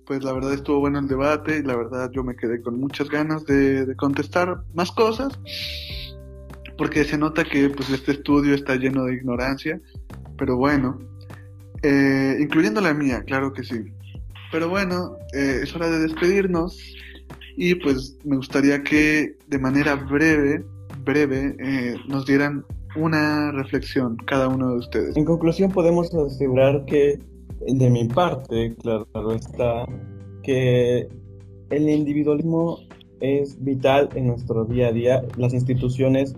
pues 0.05 0.23
la 0.23 0.33
verdad 0.33 0.53
estuvo 0.53 0.79
bueno 0.79 0.99
el 0.99 1.07
debate 1.07 1.59
y 1.59 1.63
la 1.63 1.75
verdad 1.75 2.09
yo 2.11 2.23
me 2.23 2.35
quedé 2.35 2.61
con 2.61 2.79
muchas 2.79 3.09
ganas 3.09 3.45
de, 3.45 3.93
contestar 3.97 4.61
más 4.73 4.91
cosas, 4.91 5.39
porque 6.77 7.03
se 7.03 7.17
nota 7.17 7.43
que 7.43 7.69
pues 7.69 7.89
este 7.89 8.13
estudio 8.13 8.55
está 8.55 8.75
lleno 8.75 9.05
de 9.05 9.15
ignorancia, 9.15 9.79
pero 10.37 10.57
bueno, 10.57 10.99
incluyendo 12.39 12.81
la 12.81 12.93
mía, 12.93 13.23
claro 13.25 13.53
que 13.53 13.63
sí. 13.63 13.93
Pero 14.51 14.69
bueno, 14.69 15.17
es 15.33 15.73
hora 15.75 15.89
de 15.89 15.99
despedirnos. 15.99 16.77
Y 17.57 17.75
pues 17.75 18.17
me 18.23 18.37
gustaría 18.37 18.81
que 18.83 19.37
de 19.47 19.59
manera 19.59 19.95
breve, 19.95 20.63
breve, 21.03 21.55
eh, 21.59 21.95
nos 22.07 22.25
dieran 22.25 22.65
una 22.95 23.51
reflexión 23.51 24.17
cada 24.25 24.47
uno 24.47 24.71
de 24.71 24.77
ustedes. 24.77 25.17
En 25.17 25.25
conclusión 25.25 25.71
podemos 25.71 26.13
asegurar 26.13 26.85
que, 26.85 27.19
de 27.67 27.89
mi 27.89 28.05
parte, 28.05 28.75
claro, 28.75 29.07
está, 29.33 29.85
que 30.43 31.07
el 31.69 31.89
individualismo 31.89 32.79
es 33.19 33.63
vital 33.63 34.09
en 34.15 34.27
nuestro 34.27 34.65
día 34.65 34.87
a 34.87 34.91
día. 34.91 35.21
Las 35.37 35.53
instituciones 35.53 36.35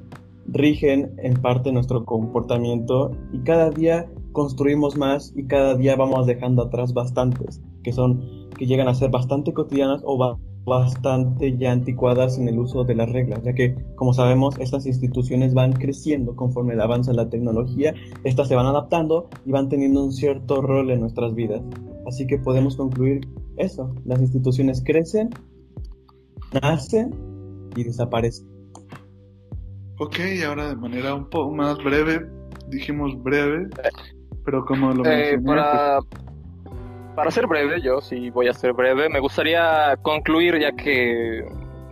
rigen 0.48 1.14
en 1.18 1.36
parte 1.36 1.72
nuestro 1.72 2.06
comportamiento 2.06 3.12
y 3.32 3.40
cada 3.40 3.70
día 3.70 4.10
construimos 4.34 4.98
más 4.98 5.34
y 5.36 5.46
cada 5.46 5.76
día 5.76 5.96
vamos 5.96 6.26
dejando 6.26 6.64
atrás 6.64 6.94
bastantes 6.94 7.62
que 7.84 7.94
son 7.94 8.50
que 8.58 8.66
llegan 8.66 8.88
a 8.88 8.96
ser 8.96 9.10
bastante 9.10 9.54
cotidianas 9.54 10.02
o 10.06 10.18
bastante 10.66 11.58
ya 11.58 11.72
anticuadas 11.72 12.38
en 12.38 12.48
el 12.48 12.60
uso 12.60 12.84
de 12.84 12.96
las 12.96 13.10
reglas, 13.10 13.42
ya 13.44 13.54
que, 13.54 13.76
como 13.96 14.14
sabemos, 14.14 14.58
estas 14.60 14.86
instituciones 14.86 15.54
van 15.54 15.74
creciendo 15.74 16.36
conforme 16.36 16.82
avanza 16.82 17.14
la 17.14 17.30
tecnología, 17.30 17.94
estas 18.24 18.48
se 18.48 18.56
van 18.56 18.66
adaptando 18.66 19.30
y 19.46 19.52
van 19.52 19.70
teniendo 19.70 20.04
un 20.04 20.12
cierto 20.12 20.62
rol 20.62 20.92
en 20.92 21.02
nuestras 21.02 21.36
vidas. 21.36 21.62
Así 22.08 22.28
que 22.28 22.38
podemos 22.38 22.76
concluir 22.76 23.28
eso, 23.58 23.94
las 24.06 24.22
instituciones 24.22 24.82
crecen, 24.86 25.30
nacen 26.62 27.14
y 27.76 27.84
desaparecen. 27.84 28.48
Ok, 30.00 30.16
ahora 30.46 30.70
de 30.70 30.76
manera 30.76 31.14
un 31.14 31.30
poco 31.30 31.52
más 31.52 31.78
breve, 31.84 32.26
dijimos 32.70 33.22
breve, 33.22 33.70
pero 34.44 34.66
como 34.66 34.92
lo 34.92 35.06
eh, 35.06 35.38
mencioné, 35.38 35.42
pues 35.42 36.23
para 37.16 37.32
ser 37.32 37.48
breve, 37.48 37.82
yo 37.82 38.02
sí 38.02 38.30
voy 38.30 38.48
a 38.48 38.54
ser 38.54 38.74
breve, 38.74 39.10
me 39.10 39.20
gustaría 39.20 39.96
concluir 40.02 40.60
ya 40.60 40.72
que 40.72 41.40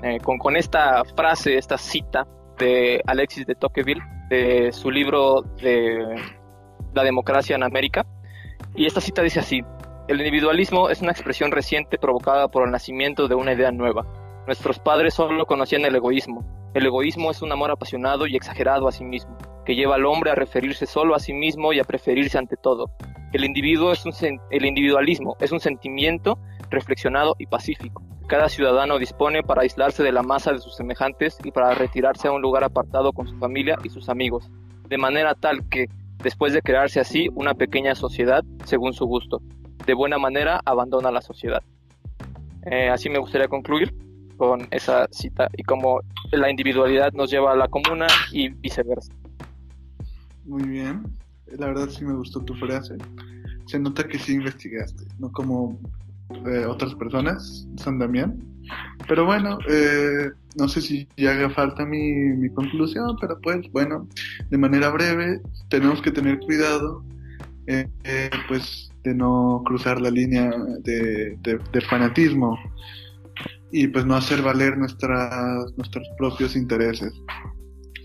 eh, 0.04 0.18
con, 0.24 0.38
con, 0.38 0.56
esta 0.56 1.04
frase, 1.16 1.58
esta 1.58 1.78
cita 1.78 2.28
de 2.58 3.02
Alexis 3.06 3.46
de 3.46 3.56
Tocqueville, 3.56 4.02
de 4.30 4.72
su 4.72 4.90
libro 4.90 5.42
de 5.62 6.16
La 6.94 7.04
democracia 7.04 7.56
en 7.56 7.64
América. 7.64 8.06
Y 8.76 8.86
esta 8.86 9.02
cita 9.02 9.22
dice 9.22 9.42
así, 9.42 9.64
el 10.08 10.18
individualismo 10.18 10.90
es 10.90 11.02
una 11.02 11.12
expresión 11.12 11.52
reciente 11.52 11.98
provocada 11.98 12.48
por 12.48 12.66
el 12.66 12.72
nacimiento 12.72 13.28
de 13.28 13.36
una 13.36 13.54
idea 13.54 13.72
nueva. 13.72 14.06
Nuestros 14.48 14.80
padres 14.80 15.14
solo 15.14 15.46
conocían 15.46 15.86
el 15.86 15.96
egoísmo. 15.96 16.44
El 16.74 16.86
egoísmo 16.86 17.30
es 17.30 17.42
un 17.42 17.52
amor 17.52 17.72
apasionado 17.72 18.26
y 18.26 18.36
exagerado 18.36 18.88
a 18.88 18.92
sí 18.92 19.04
mismo, 19.04 19.38
que 19.66 19.76
lleva 19.76 19.96
al 19.96 20.06
hombre 20.06 20.32
a 20.32 20.36
referirse 20.36 20.86
solo 20.86 21.14
a 21.14 21.20
sí 21.20 21.34
mismo 21.34 21.74
y 21.74 21.80
a 21.80 21.84
preferirse 21.84 22.38
ante 22.38 22.56
todo. 22.56 22.90
El 23.34 23.46
individuo 23.46 23.92
es 23.94 24.06
un 24.06 24.14
el 24.50 24.66
individualismo 24.66 25.38
es 25.40 25.52
un 25.52 25.60
sentimiento 25.60 26.38
reflexionado 26.70 27.36
y 27.40 27.46
pacífico. 27.46 28.04
Cada 28.28 28.50
ciudadano 28.50 28.98
dispone 28.98 29.44
para 29.44 29.62
aislarse 29.62 30.04
de 30.04 30.12
la 30.12 30.24
masa 30.24 30.52
de 30.54 30.60
sus 30.60 30.76
semejantes 30.76 31.38
y 31.44 31.52
para 31.52 31.74
retirarse 31.74 32.28
a 32.28 32.32
un 32.32 32.42
lugar 32.42 32.64
apartado 32.64 33.12
con 33.14 33.28
su 33.28 33.38
familia 33.38 33.78
y 33.84 33.90
sus 33.90 34.10
amigos, 34.10 34.50
de 34.88 34.98
manera 34.98 35.36
tal 35.36 35.68
que, 35.70 35.88
después 36.24 36.54
de 36.54 36.62
crearse 36.62 37.00
así 37.00 37.30
una 37.36 37.54
pequeña 37.54 37.96
sociedad 37.96 38.44
según 38.66 38.94
su 38.94 39.06
gusto, 39.06 39.42
de 39.86 39.94
buena 39.94 40.18
manera 40.18 40.62
abandona 40.66 41.12
la 41.12 41.22
sociedad. 41.22 41.64
Eh, 42.66 42.90
así 42.90 43.10
me 43.10 43.20
gustaría 43.20 43.48
concluir. 43.48 43.94
con 44.38 44.68
esa 44.72 45.08
cita 45.12 45.50
y 45.56 45.62
cómo 45.62 46.00
la 46.32 46.50
individualidad 46.50 47.14
nos 47.14 47.30
lleva 47.30 47.52
a 47.52 47.56
la 47.56 47.68
comuna 47.68 48.08
y 48.32 48.50
viceversa. 48.50 49.14
Muy 50.46 50.64
bien, 50.64 51.04
la 51.58 51.68
verdad 51.68 51.90
sí 51.90 52.04
me 52.06 52.14
gustó 52.14 52.40
tu 52.42 52.54
frase. 52.56 52.98
Se 53.66 53.80
nota 53.80 54.08
que 54.08 54.20
sí 54.20 54.34
investigaste, 54.34 55.06
no 55.20 55.32
como 55.32 55.80
eh, 56.46 56.66
otras 56.66 56.96
personas, 56.96 57.68
San 57.78 58.00
Damián. 58.00 58.40
Pero 59.08 59.26
bueno, 59.26 59.60
eh, 59.70 60.32
no 60.58 60.68
sé 60.68 60.82
si 60.82 61.08
ya 61.18 61.32
haga 61.32 61.50
falta 61.50 61.86
mi, 61.86 62.12
mi 62.14 62.50
conclusión, 62.50 63.18
pero 63.20 63.40
pues 63.42 63.70
bueno, 63.72 64.08
de 64.50 64.58
manera 64.58 64.90
breve, 64.90 65.42
tenemos 65.70 66.02
que 66.02 66.12
tener 66.12 66.40
cuidado, 66.40 67.04
eh, 67.68 67.88
pues 68.48 68.92
de 69.04 69.14
no 69.14 69.62
cruzar 69.66 70.00
la 70.00 70.12
línea 70.12 70.52
de, 70.84 71.38
de, 71.42 71.82
fanatismo 71.82 72.58
y 73.72 73.88
pues 73.88 74.06
no 74.06 74.16
hacer 74.16 74.42
valer 74.42 74.78
nuestras, 74.78 75.76
nuestros 75.78 76.08
propios 76.18 76.56
intereses 76.56 77.14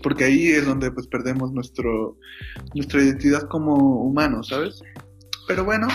porque 0.03 0.25
ahí 0.25 0.47
es 0.47 0.65
donde 0.65 0.91
pues 0.91 1.07
perdemos 1.07 1.51
nuestro 1.51 2.17
nuestra 2.73 3.01
identidad 3.01 3.47
como 3.49 3.75
humanos, 4.01 4.47
¿sabes? 4.49 4.81
Pero 5.47 5.63
bueno, 5.63 5.87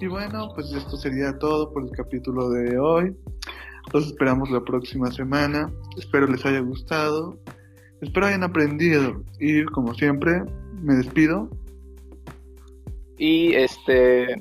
y 0.00 0.06
bueno, 0.06 0.50
pues 0.54 0.72
esto 0.72 0.96
sería 0.96 1.38
todo 1.38 1.72
por 1.72 1.84
el 1.84 1.90
capítulo 1.90 2.50
de 2.50 2.78
hoy. 2.78 3.16
Los 3.92 4.06
esperamos 4.06 4.50
la 4.50 4.62
próxima 4.62 5.10
semana. 5.10 5.72
Espero 5.96 6.26
les 6.26 6.44
haya 6.46 6.60
gustado. 6.60 7.40
Espero 8.00 8.26
hayan 8.26 8.44
aprendido. 8.44 9.24
Y 9.40 9.64
como 9.64 9.94
siempre, 9.94 10.42
me 10.80 10.94
despido. 10.94 11.50
Y 13.16 13.54
este 13.54 14.40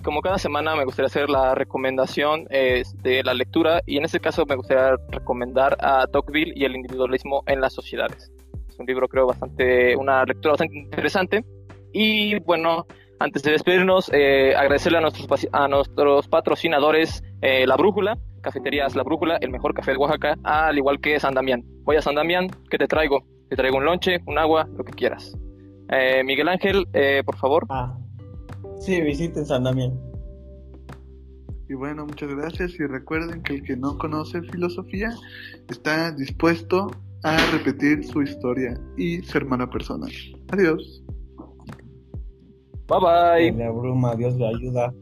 y 0.00 0.02
como 0.02 0.22
cada 0.22 0.38
semana 0.38 0.74
me 0.74 0.84
gustaría 0.84 1.08
hacer 1.08 1.28
la 1.28 1.54
recomendación 1.54 2.44
de 2.44 3.22
la 3.22 3.34
lectura 3.34 3.82
y 3.84 3.98
en 3.98 4.04
este 4.04 4.18
caso 4.18 4.46
me 4.46 4.56
gustaría 4.56 4.96
recomendar 5.10 5.76
a 5.78 6.06
Tocqueville 6.06 6.54
y 6.56 6.64
el 6.64 6.74
individualismo 6.74 7.42
en 7.46 7.60
las 7.60 7.74
sociedades. 7.74 8.32
Es 8.66 8.78
un 8.78 8.86
libro 8.86 9.08
creo 9.08 9.26
bastante, 9.26 9.94
una 9.96 10.24
lectura 10.24 10.52
bastante 10.52 10.78
interesante 10.78 11.44
y 11.92 12.38
bueno, 12.40 12.86
antes 13.18 13.42
de 13.42 13.50
despedirnos, 13.50 14.10
eh, 14.14 14.54
agradecerle 14.56 14.96
a 14.96 15.00
nuestros, 15.02 15.48
a 15.52 15.68
nuestros 15.68 16.28
patrocinadores 16.28 17.22
eh, 17.42 17.66
La 17.66 17.76
Brújula, 17.76 18.16
Cafeterías 18.40 18.96
La 18.96 19.02
Brújula, 19.02 19.36
el 19.36 19.50
mejor 19.50 19.74
café 19.74 19.90
de 19.90 19.98
Oaxaca, 19.98 20.36
al 20.44 20.78
igual 20.78 21.00
que 21.00 21.20
San 21.20 21.34
Damián. 21.34 21.62
Voy 21.82 21.96
a 21.96 22.02
San 22.02 22.14
Damián, 22.14 22.48
¿qué 22.70 22.78
te 22.78 22.86
traigo? 22.86 23.22
Te 23.50 23.56
traigo 23.56 23.76
un 23.76 23.84
lonche, 23.84 24.20
un 24.26 24.38
agua, 24.38 24.66
lo 24.74 24.82
que 24.82 24.92
quieras. 24.92 25.36
Eh, 25.90 26.22
Miguel 26.24 26.48
Ángel, 26.48 26.86
por 27.26 27.36
favor. 27.36 27.66
Ah, 27.68 27.99
sí, 28.80 29.00
visiten 29.00 29.46
San 29.46 29.64
Damián. 29.64 29.98
Y 31.68 31.74
bueno, 31.74 32.04
muchas 32.04 32.34
gracias 32.34 32.74
y 32.74 32.84
recuerden 32.84 33.42
que 33.42 33.54
el 33.54 33.62
que 33.62 33.76
no 33.76 33.96
conoce 33.96 34.42
filosofía 34.42 35.14
está 35.68 36.10
dispuesto 36.10 36.90
a 37.22 37.36
repetir 37.52 38.04
su 38.04 38.22
historia 38.22 38.74
y 38.96 39.22
ser 39.22 39.44
mala 39.44 39.70
persona. 39.70 40.06
Adiós. 40.48 41.04
Bye 42.88 42.98
bye. 42.98 43.52
Le 43.52 43.64
abruma, 43.64 44.16
Dios 44.16 44.34
le 44.34 44.48
ayuda. 44.48 44.92